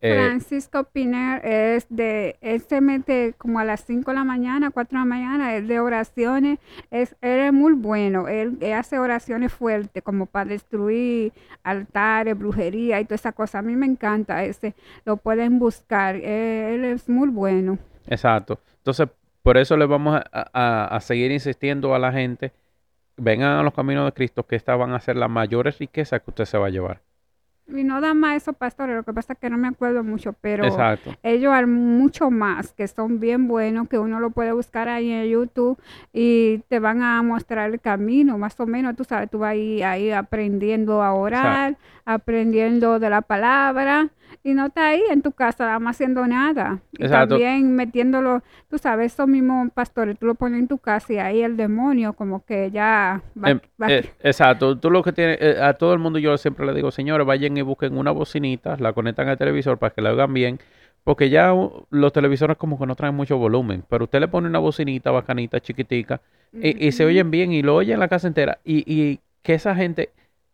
[0.00, 4.70] eh, Francisco Piner es de, él se mete como a las 5 de la mañana,
[4.70, 6.60] 4 de la mañana, es de oraciones,
[6.92, 11.32] es, él es muy bueno, él, él hace oraciones fuertes como para destruir
[11.64, 13.58] altares, brujería y toda esa cosa.
[13.58, 17.76] A mí me encanta ese, lo pueden buscar, eh, él es muy bueno.
[18.06, 18.60] exacto.
[18.78, 19.08] Entonces,
[19.42, 22.52] por eso le vamos a, a- a seguir insistiendo a la gente,
[23.16, 26.30] vengan a los caminos de Cristo, que estas van a ser las mayores riquezas que
[26.30, 27.00] usted se va a llevar.
[27.68, 30.32] Y no dan más esos pastores, lo que pasa es que no me acuerdo mucho,
[30.40, 31.16] pero Exacto.
[31.24, 35.28] ellos hay mucho más que son bien buenos, que uno lo puede buscar ahí en
[35.28, 35.76] YouTube
[36.12, 39.82] y te van a mostrar el camino, más o menos, tú sabes, tú vas ahí,
[39.82, 44.10] ahí aprendiendo a orar, aprendiendo de la palabra
[44.42, 46.80] y no estás ahí en tu casa nada más haciendo nada.
[46.92, 47.34] Y Exacto.
[47.36, 51.42] también metiéndolo, tú sabes, esos mismos pastores, tú lo pones en tu casa y ahí
[51.42, 55.58] el demonio como que ya va, Em, va- eh, exacto, tú lo que tienes, eh,
[55.62, 58.92] a todo el mundo yo siempre le digo, señores, vayan y busquen una bocinita, la
[58.92, 60.58] conectan al televisor para que la oigan bien,
[61.04, 61.54] porque ya
[61.90, 65.60] los televisores como que no traen mucho volumen, pero usted le pone una bocinita bacanita,
[65.60, 66.20] chiquitica,
[66.52, 69.74] y, y se oyen bien y lo oyen la casa entera, y, y que esa
[69.76, 70.10] gente,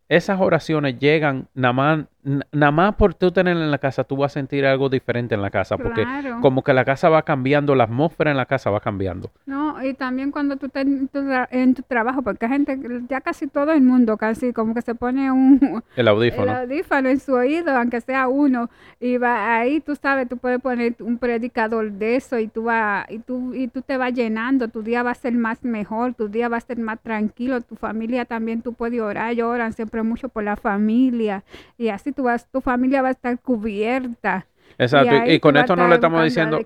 [0.09, 4.31] esas oraciones llegan nada más, nada más por tú tenerla en la casa, tú vas
[4.31, 6.39] a sentir algo diferente en la casa, porque Claro.
[6.41, 9.29] como que la casa va cambiando, la atmósfera en la casa va cambiando.
[9.45, 11.09] No, y también cuando tú estás en
[11.51, 14.95] en tu trabajo, porque hay gente, ya casi todo el mundo casi como que se
[14.95, 16.51] pone un El el audífono.
[16.51, 18.69] audífono en su oído, aunque sea uno,
[19.01, 23.05] y va ahí, tú sabes, tú puedes poner un predicador de eso y tú vas,
[23.09, 26.29] y tú, y tú te vas llenando, tu día va a ser más mejor, tu
[26.29, 30.03] día va a ser más tranquilo, tu familia también tú puedes orar, ellos oran siempre
[30.03, 31.43] mucho por la familia,
[31.77, 34.45] y así tú vas, tu familia va a estar cubierta.
[34.77, 36.59] Exacto, y, y con esto no le estamos diciendo.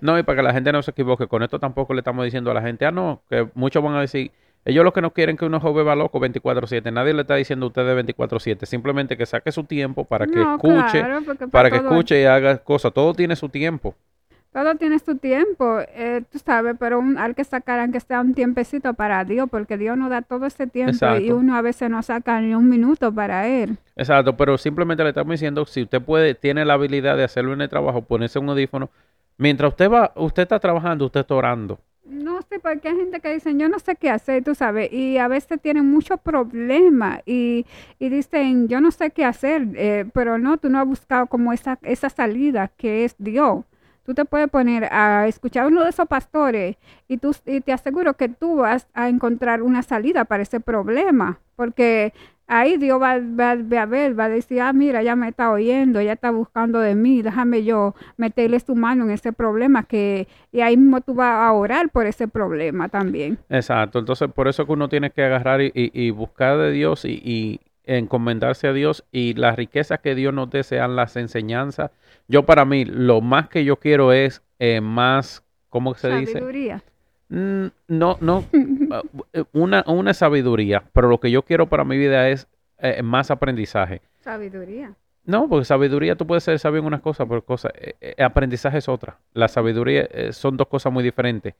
[0.00, 2.50] No, y para que la gente no se equivoque, con esto tampoco le estamos diciendo
[2.50, 4.30] a la gente, ah, no, que muchos van a decir,
[4.64, 7.66] ellos lo que no quieren que uno joven va loco 24/7, nadie le está diciendo
[7.66, 11.76] a ustedes 24/7, simplemente que saque su tiempo para que No, escuche, claro, para que
[11.76, 13.94] escuche y haga cosas, todo tiene su tiempo.
[14.56, 18.32] Todo tiene su tiempo, eh, tú sabes, pero un- hay que sacar aunque sea un
[18.32, 22.02] tiempecito para Dios, porque Dios nos da todo ese tiempo y uno a veces no
[22.02, 23.76] saca ni un minuto para Él.
[23.96, 27.60] Exacto, pero simplemente le estamos diciendo, si usted puede, tiene la habilidad de hacerlo en
[27.60, 28.88] el trabajo, ponerse un audífono,
[29.36, 31.78] mientras usted va, usted está trabajando, usted está orando.
[32.06, 35.18] No sé, porque hay gente que dice, yo no sé qué hacer, tú sabes, y
[35.18, 37.66] a veces tienen muchos problemas y,
[37.98, 41.52] y dicen, yo no sé qué hacer, eh, pero no, tú no has buscado como
[41.52, 43.66] esa, esa salida que es Dios.
[44.06, 46.76] Tú te puedes poner a escuchar uno de esos pastores
[47.08, 51.40] y, tú, y te aseguro que tú vas a encontrar una salida para ese problema,
[51.56, 52.12] porque
[52.46, 56.00] ahí Dios va, va- a ver, va a decir, ah, mira, ya me está oyendo,
[56.00, 60.60] ya está buscando de mí, déjame yo meterle su mano en ese problema que y
[60.60, 63.38] ahí mismo tú vas a orar por ese problema también.
[63.48, 67.04] Exacto, entonces por eso que uno tiene que agarrar y, y- y buscar de Dios
[67.04, 71.90] y, y encomendarse a Dios y las riquezas que Dios nos dé sean las enseñanzas.
[72.28, 76.32] Yo para mí lo más que yo quiero es eh, más, ¿cómo se dice?
[76.32, 76.82] Sabiduría.
[77.28, 82.28] Mm, no, no, uh, una, una sabiduría, pero lo que yo quiero para mi vida
[82.28, 82.46] es
[82.78, 84.00] eh, más aprendizaje.
[84.20, 84.92] Sabiduría.
[85.24, 88.78] No, porque sabiduría tú puedes ser sabio en unas cosas, pero cosa, eh, eh, aprendizaje
[88.78, 89.18] es otra.
[89.34, 91.54] La sabiduría eh, son dos cosas muy diferentes.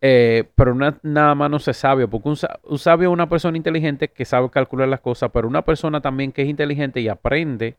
[0.00, 4.08] Eh, pero na- nada más no se sabio, porque un sabio es una persona inteligente
[4.08, 7.76] que sabe calcular las cosas, pero una persona también que es inteligente y aprende.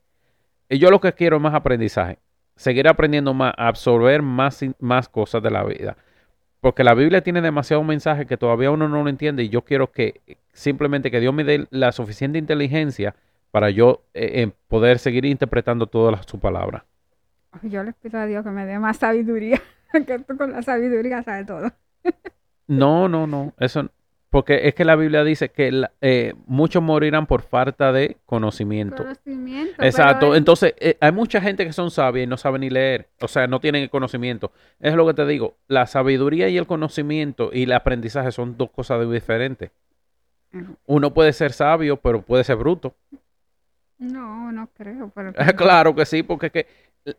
[0.69, 2.19] Y yo lo que quiero es más aprendizaje,
[2.55, 5.97] seguir aprendiendo más, absorber más, más cosas de la vida.
[6.61, 9.91] Porque la Biblia tiene demasiado mensaje que todavía uno no lo entiende y yo quiero
[9.91, 10.21] que
[10.53, 13.15] simplemente que Dios me dé la suficiente inteligencia
[13.51, 16.85] para yo eh, eh, poder seguir interpretando toda la- su palabra.
[17.63, 19.61] Yo les pido a Dios que me dé más sabiduría,
[20.07, 21.71] que tú con la sabiduría sabes todo.
[22.67, 23.89] No, no, no, eso,
[24.35, 28.97] Porque es que la Biblia dice que la- eh, muchos morirán por falta de conocimiento.
[29.03, 29.81] Conocimiento.
[29.81, 30.19] Exacto.
[30.27, 33.07] pero- Entonces, eh, hay mucha gente que son sabias y no saben ni leer.
[33.21, 34.51] O sea, no tienen el conocimiento.
[34.81, 35.55] Es lo que te digo.
[35.69, 39.71] La sabiduría y el conocimiento y el aprendizaje son dos cosas diferentes.
[40.85, 42.93] Uno puede ser sabio, pero puede ser bruto.
[43.99, 45.13] No, no creo.
[45.15, 46.67] Pero claro que sí, porque es que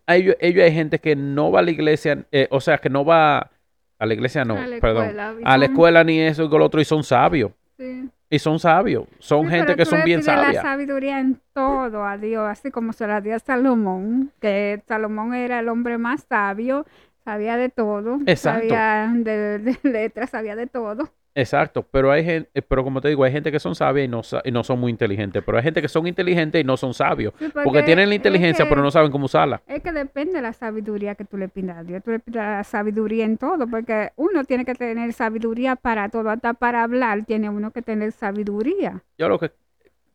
[0.07, 3.07] ellos, ellos hay gente que no va a la iglesia, eh, o sea, que no
[3.07, 3.51] va
[3.99, 6.59] a la iglesia, no, A la perdón, escuela, a la escuela ni eso y con
[6.61, 7.53] lo otro, y son sabios.
[7.78, 8.09] Sí.
[8.28, 9.05] Y son sabios.
[9.18, 12.92] Son Sí, gente que son bien pides la sabiduría en todo a Dios, así como
[12.92, 16.86] se la dio a Salomón, que Salomón era el hombre más sabio,
[17.24, 18.61] sabía de todo, Exacto.
[18.68, 21.11] sabía de, de letras, sabía de todo.
[21.39, 24.22] Exacto, pero hay gente, pero como te digo, hay gente que son sabias y no,
[24.43, 27.34] y no son muy inteligentes, pero hay gente que son inteligentes y no son sabios,
[27.39, 29.61] Sí, porque tienen la inteligencia que- pero no saben cómo usarla.
[29.66, 32.03] Es que depende de la sabiduría que tú le pidas a Dios.
[32.03, 36.30] Tú le pidas la sabiduría en todo, porque uno tiene que tener sabiduría para todo,
[36.30, 39.03] hasta para hablar tiene uno que tener sabiduría.
[39.18, 39.51] Yo lo que,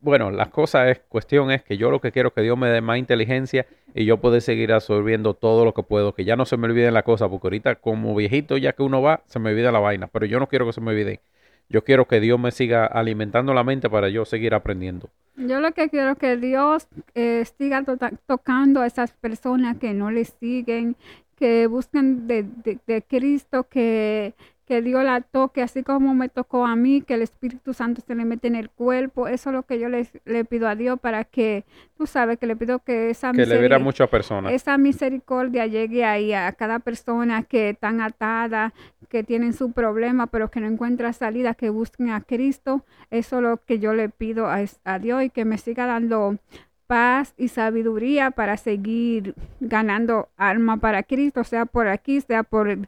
[0.02, 2.68] bueno, la cosa es, cuestión es que yo lo que quiero es que Dios me
[2.68, 6.44] dé más inteligencia y yo pueda seguir absorbiendo todo lo que puedo, que ya no
[6.44, 9.50] se me olviden la cosa, porque ahorita como viejito ya que uno va, se me
[9.50, 11.20] olvida la vaina, pero yo no quiero que se me olvide.
[11.68, 15.08] Yo quiero que Dios me siga alimentando la mente para yo seguir aprendiendo.
[15.36, 17.96] Yo lo que quiero es que Dios eh, siga to-
[18.26, 20.96] tocando a esas personas que no le siguen,
[21.36, 24.34] que buscan de, de- de Cristo, que,
[24.72, 28.14] que Dios la toque, así como me tocó a mí, que el Espíritu Santo se
[28.14, 29.28] le mete en el cuerpo.
[29.28, 31.66] Eso es lo que yo le, le pido a Dios para que,
[31.98, 34.50] tú sabes, que le pido que esa Que le muchas personas.
[34.50, 38.72] esa misericordia llegue ahí a cada persona que están atada,
[39.10, 42.82] que tienen su problema, pero que no encuentran salida, que busquen a Cristo.
[43.10, 46.38] Eso es lo que yo le pido a, a Dios y que me siga dando
[46.86, 52.78] paz y sabiduría para seguir ganando alma para Cristo, sea por aquí, sea por,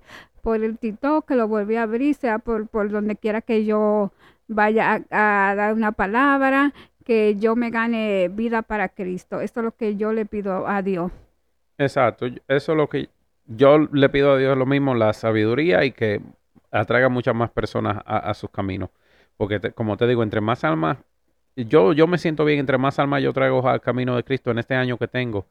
[0.44, 4.12] por el TikTok que lo volví a abrir, sea por, por donde quiera que yo
[4.46, 9.40] vaya a, dar una palabra, que yo me gane vida para Cristo.
[9.40, 11.10] Esto es lo que yo le pido a Dios.
[11.78, 13.08] Exacto, eso es lo que
[13.46, 16.20] yo le pido a Dios lo mismo, la sabiduría y que
[16.70, 18.90] atraiga muchas más personas a, sus caminos.
[19.38, 20.98] Porque como te digo, entre más almas,
[21.56, 24.58] yo, yo me siento bien, entre más almas yo traigo al camino de Cristo en
[24.58, 25.46] este año que tengo.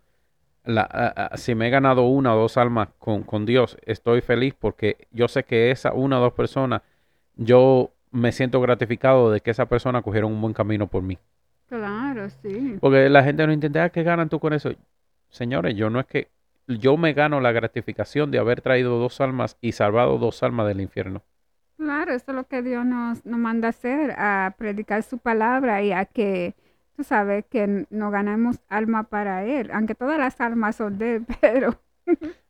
[0.65, 4.21] La, a- a- si me he ganado una o dos almas con, con Dios, estoy
[4.21, 6.81] feliz porque yo sé que esa una o dos personas,
[7.35, 11.17] yo me siento gratificado de que esa persona cogieron un buen camino por mí.
[11.67, 12.77] Claro, sí.
[12.79, 14.71] Porque la gente no intenta, "Ah, ¿qué ganan tú con eso?
[15.29, 16.29] Señores, yo no es que
[16.67, 20.81] yo me gano la gratificación de haber traído dos almas y salvado dos almas del
[20.81, 21.23] infierno.
[21.77, 25.81] Claro, eso es lo que Dios nos, nos manda a hacer, a predicar su palabra
[25.83, 26.55] y a que,
[26.95, 31.15] tú sabes, que n- nos ganemos alma para Él, aunque todas las almas son de
[31.17, 31.79] Él, pero,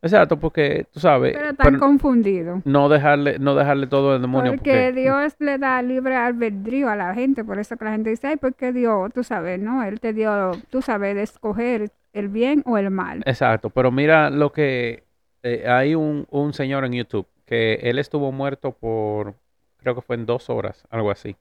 [0.01, 2.61] Exacto, porque tú sabes, pero están pero confundidos.
[2.65, 4.51] no dejarle, no dejarle todo al demonio.
[4.51, 8.09] Porque Porque, Dios le da libre albedrío a la gente, por eso que la gente
[8.09, 9.83] dice, ay, porque Dios, tú sabes, ¿no?
[9.83, 13.23] Él te dio, tú sabes, de escoger el bien o el mal.
[13.25, 15.03] exacto, pero mira lo que
[15.43, 19.35] eh, hay un, un señor en YouTube que él estuvo muerto por,
[19.77, 21.35] creo que fue en dos horas, algo así.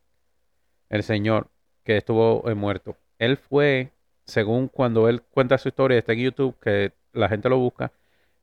[0.90, 1.48] El señor
[1.84, 2.96] que estuvo eh, muerto.
[3.18, 3.90] Él fue,
[4.24, 7.92] según cuando él cuenta su historia, está en YouTube, que la gente lo busca,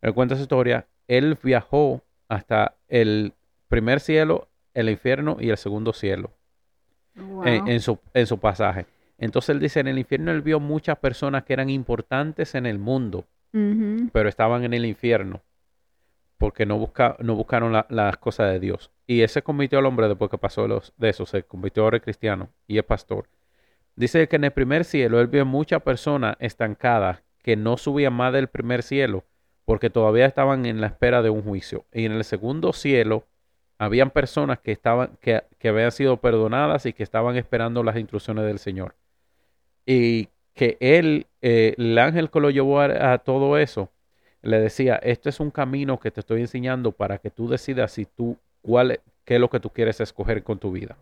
[0.02, 3.34] él cuenta su historia, él viajó hasta el
[3.68, 6.32] primer cielo, el infierno y el segundo cielo
[7.16, 7.44] Wow.
[7.46, 8.86] en, en su, en su pasaje.
[9.18, 12.80] Entonces él dice, en el infierno él vio muchas personas que eran importantes en el
[12.80, 13.26] mundo,
[14.14, 15.42] pero estaban en el infierno
[16.40, 18.92] porque no, busca, no buscaron la- las cosas de Dios.
[19.06, 20.68] Y ese convirtió al hombre después que pasó
[20.98, 23.28] de, eso, se convirtió ahora en cristiano y es pastor.
[23.96, 28.34] Dice que en el primer cielo él vio muchas personas estancadas que no subían más
[28.34, 29.26] del primer cielo
[29.66, 31.86] porque todavía estaban en la espera de un juicio.
[31.94, 33.26] Y en el segundo cielo
[33.78, 38.46] habían personas que estaban que, que habían sido perdonadas y que estaban esperando las instrucciones
[38.46, 38.96] del Señor.
[39.86, 43.92] Y que él, eh, el ángel que lo llevó a todo eso,
[44.42, 48.06] le decía, este es un camino que te estoy enseñando para que tú decidas si
[48.06, 50.98] tú, cuál, qué es lo que tú quieres escoger con tu vida.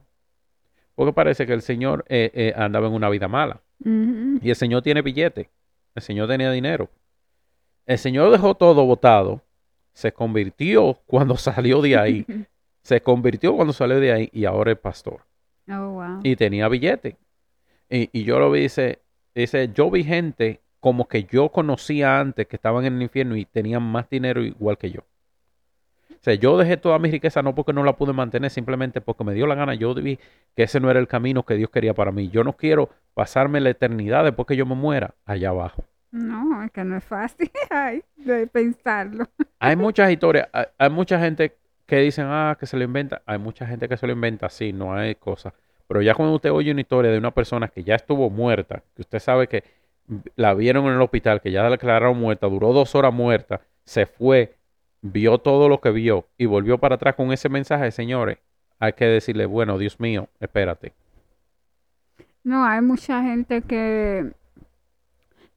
[0.95, 3.61] Porque parece que el Señor eh, eh, andaba en una vida mala.
[3.79, 5.51] Y el Señor tiene billete.
[5.93, 6.89] El Señor tenía dinero.
[7.85, 9.43] El Señor dejó todo botado.
[9.93, 12.25] Se convirtió cuando salió de ahí.
[12.81, 15.21] Se convirtió cuando salió de ahí y ahora es pastor.
[15.69, 16.19] Oh, wow.
[16.23, 17.17] Y tenía billete.
[17.89, 18.99] Y, y yo lo vi, dice,
[19.35, 23.43] dice, yo vi gente como que yo conocía antes que estaban en el infierno y
[23.43, 25.01] tenían más dinero igual que yo.
[25.01, 29.25] O sea, yo dejé toda mi riqueza no porque no la pude mantener, simplemente porque
[29.25, 29.75] me dio la gana.
[29.75, 30.17] Yo vi
[30.55, 32.29] que ese no era el camino que Dios quería para mí.
[32.29, 35.83] Yo no quiero pasarme la eternidad después que yo me muera allá abajo.
[36.09, 39.27] No, es que no es fácil ay, de pensarlo.
[39.59, 41.53] Hay muchas historias, hay, hay mucha gente
[41.85, 43.23] que dicen, ah, que se lo inventa.
[43.25, 45.53] Hay mucha gente que se lo inventa, sí, no hay cosa.
[45.85, 49.01] Pero ya cuando usted oye una historia de una persona que ya estuvo muerta, que
[49.01, 49.65] usted sabe que
[50.35, 54.05] la vieron en el hospital, que ya la declararon muerta, duró dos horas muerta, se
[54.05, 54.55] fue,
[55.01, 58.37] vio todo lo que vio y volvió para atrás con ese mensaje, señores,
[58.79, 60.93] hay que decirle, bueno, Dios mío, espérate.
[62.43, 64.31] No, hay mucha gente que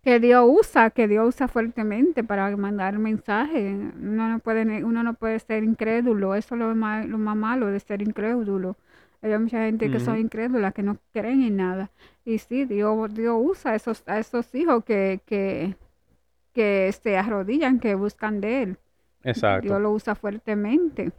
[0.03, 3.77] que Dios usa, que Dios usa fuertemente para mandar mensajes.
[4.01, 7.67] Uno no puede, uno no puede ser incrédulo, eso es lo más, lo más malo
[7.67, 8.77] de ser incrédulo.
[9.23, 11.91] Hay mucha gente que son incrédulas, que no creen en nada.
[12.31, 15.75] Y sí, Dios, Dios usa a esos, a esos hijos que, que,
[16.55, 18.77] que se arrodillan, que buscan de Él.
[19.25, 19.67] Exacto.
[19.67, 21.11] Dios lo usa fuertemente.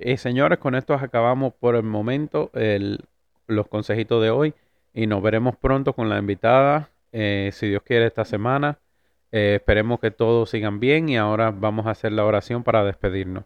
[0.00, 3.04] Y señores, con esto acabamos por el momento el,
[3.46, 4.54] los consejitos de hoy
[4.94, 8.78] y nos veremos pronto con la invitada eh, si Dios quiere, esta semana.
[9.32, 13.44] Eh, esperemos que todos sigan bien y ahora vamos a hacer la oración para despedirnos.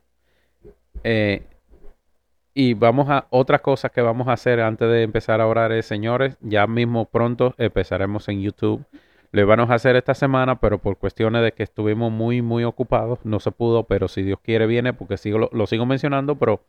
[2.55, 5.73] Eh, y vamos a otra cosa que vamos a hacer antes de empezar a orar
[5.73, 8.85] es, señores, ya mismo pronto empezaremos en YouTube.
[9.33, 13.21] Lo íbamos a hacer esta semana, pero por cuestiones de que estuvimos muy, muy ocupados,
[13.25, 16.65] no se pudo, pero si Dios quiere viene, porque sigo, lo, lo sigo mencionando, pero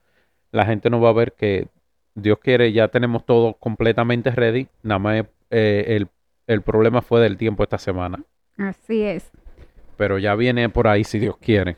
[0.52, 1.68] la gente no va a ver que
[2.14, 4.68] Dios quiere, ya tenemos todo completamente ready.
[4.84, 6.08] Nada más el
[6.52, 8.24] el problema fue del tiempo esta semana.
[8.58, 9.32] Así es.
[9.98, 11.78] Pero ya viene por ahí si Dios quiere.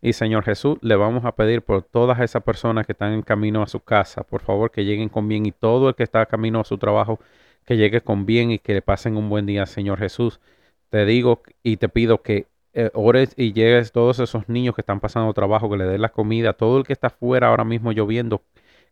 [0.00, 3.62] Y Señor Jesús, le vamos a pedir por todas esas personas que están en camino
[3.62, 6.60] a su casa, por favor que lleguen con bien y todo el que está camino
[6.60, 7.18] a su trabajo,
[7.64, 10.40] que llegue con bien y que le pasen un buen día, Señor Jesús.
[10.90, 15.00] Te digo y te pido que eh, ores y llegues todos esos niños que están
[15.00, 18.42] pasando trabajo, que le des la comida, todo el que está fuera ahora mismo lloviendo,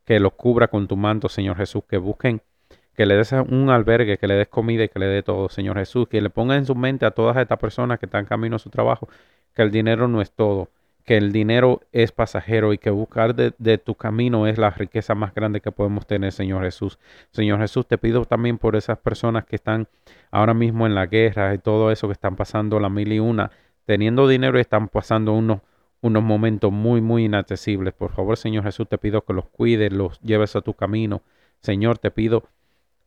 [0.05, 2.43] que los cubra con tu manto, Señor Jesús, que busquen
[2.97, 5.77] que le des un albergue, que le des comida y que le dé todo, Señor
[5.79, 8.59] Jesús, que le ponga en su mente a todas estas personas que están camino a
[8.59, 9.09] su trabajo,
[9.55, 10.71] que el dinero no es todo,
[11.07, 15.33] que el dinero es pasajero y que buscar de, tu camino es la riqueza más
[15.35, 16.99] grande que podemos tener, Señor Jesús.
[17.31, 19.89] Señor Jesús, te pido también por esas personas que están
[20.33, 23.53] ahora mismo en la guerra y todo eso que están pasando la mil y una,
[23.85, 25.61] teniendo dinero y están pasando unos
[26.03, 27.95] unos momentos muy, muy inaccesibles.
[27.95, 31.23] Por favor, Señor Jesús, te pido que los cuides, los lleves a tu camino.
[31.61, 32.45] Señor, te pido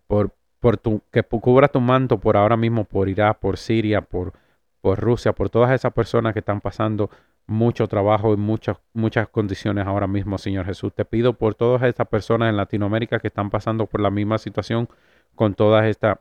[0.08, 4.34] por, por tu, que cubra tu manto por ahora mismo, por Irak, por Siria, por,
[4.82, 7.10] por Rusia, por todas esas personas que están pasando
[7.50, 10.94] mucho trabajo y muchas, muchas condiciones ahora mismo, Señor Jesús.
[10.94, 14.88] Te pido por todas estas personas en Latinoamérica que están pasando por la misma situación
[15.36, 16.20] con todas estas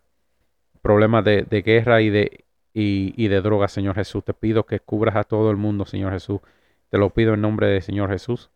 [0.83, 4.25] problemas de, de, guerra y de, y, y de drogas, Señor Jesús.
[4.25, 6.41] Te pido que cubras a todo el mundo, Señor Jesús.
[6.89, 8.51] Te lo pido en nombre del Señor Jesús.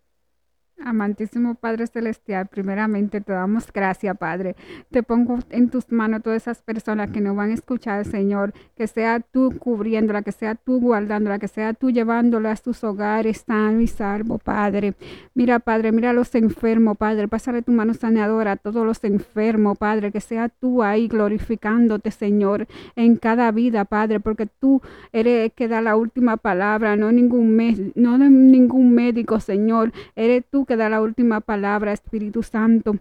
[0.85, 4.57] Amantísimo Padre Celestial, primeramente te damos gracias, Padre.
[4.91, 8.53] Te pongo en tus manos todas esas personas que no van a escuchar, Señor.
[8.77, 13.45] Que sea tú cubriéndola, que sea tú guardándola, que sea tú llevándola a sus hogares
[13.47, 14.95] sano y salvo, Padre.
[15.35, 17.29] Mira, Padre, mira a los enfermos, Padre.
[17.29, 20.11] Pásale tu mano sanadora a todos los enfermos, Padre.
[20.11, 22.67] Que sea tú ahí glorificándote, Señor,
[22.97, 27.93] en cada vida, Padre, porque tú eres el que da la última palabra, no ningún,
[27.95, 29.93] no ningún médico, Señor.
[30.17, 32.97] Eres tú da la última palabra, Espíritu Santo.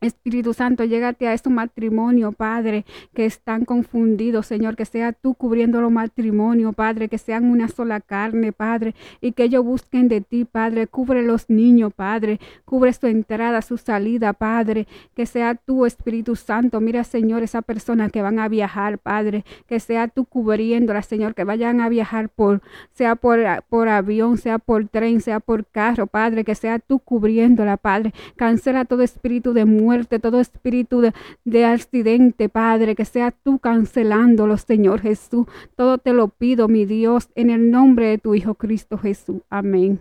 [0.00, 2.84] Espíritu Santo, llégate a este matrimonio, Padre,
[3.14, 8.00] que están confundidos, Señor, que sea tú cubriendo los matrimonios, Padre, que sean una sola
[8.00, 10.86] carne, Padre, y que ellos busquen de ti, Padre.
[10.86, 12.38] Cubre los niños, Padre.
[12.64, 14.86] Cubre su entrada, su salida, Padre.
[15.14, 16.80] Que sea tú, Espíritu Santo.
[16.80, 19.44] Mira, Señor, esa persona que van a viajar, Padre.
[19.66, 24.58] Que sea tú cubriéndola, Señor, que vayan a viajar por, sea por, por avión, sea
[24.58, 26.44] por tren, sea por carro, Padre.
[26.44, 28.12] Que sea tú cubriéndola, Padre.
[28.36, 31.12] Cancela todo espíritu de muerte muerte, todo espíritu de,
[31.44, 35.46] de accidente, Padre, que sea tú cancelándolo, Señor Jesús.
[35.76, 39.40] Todo te lo pido, mi Dios, en el nombre de tu Hijo Cristo Jesús.
[39.48, 39.98] Amén.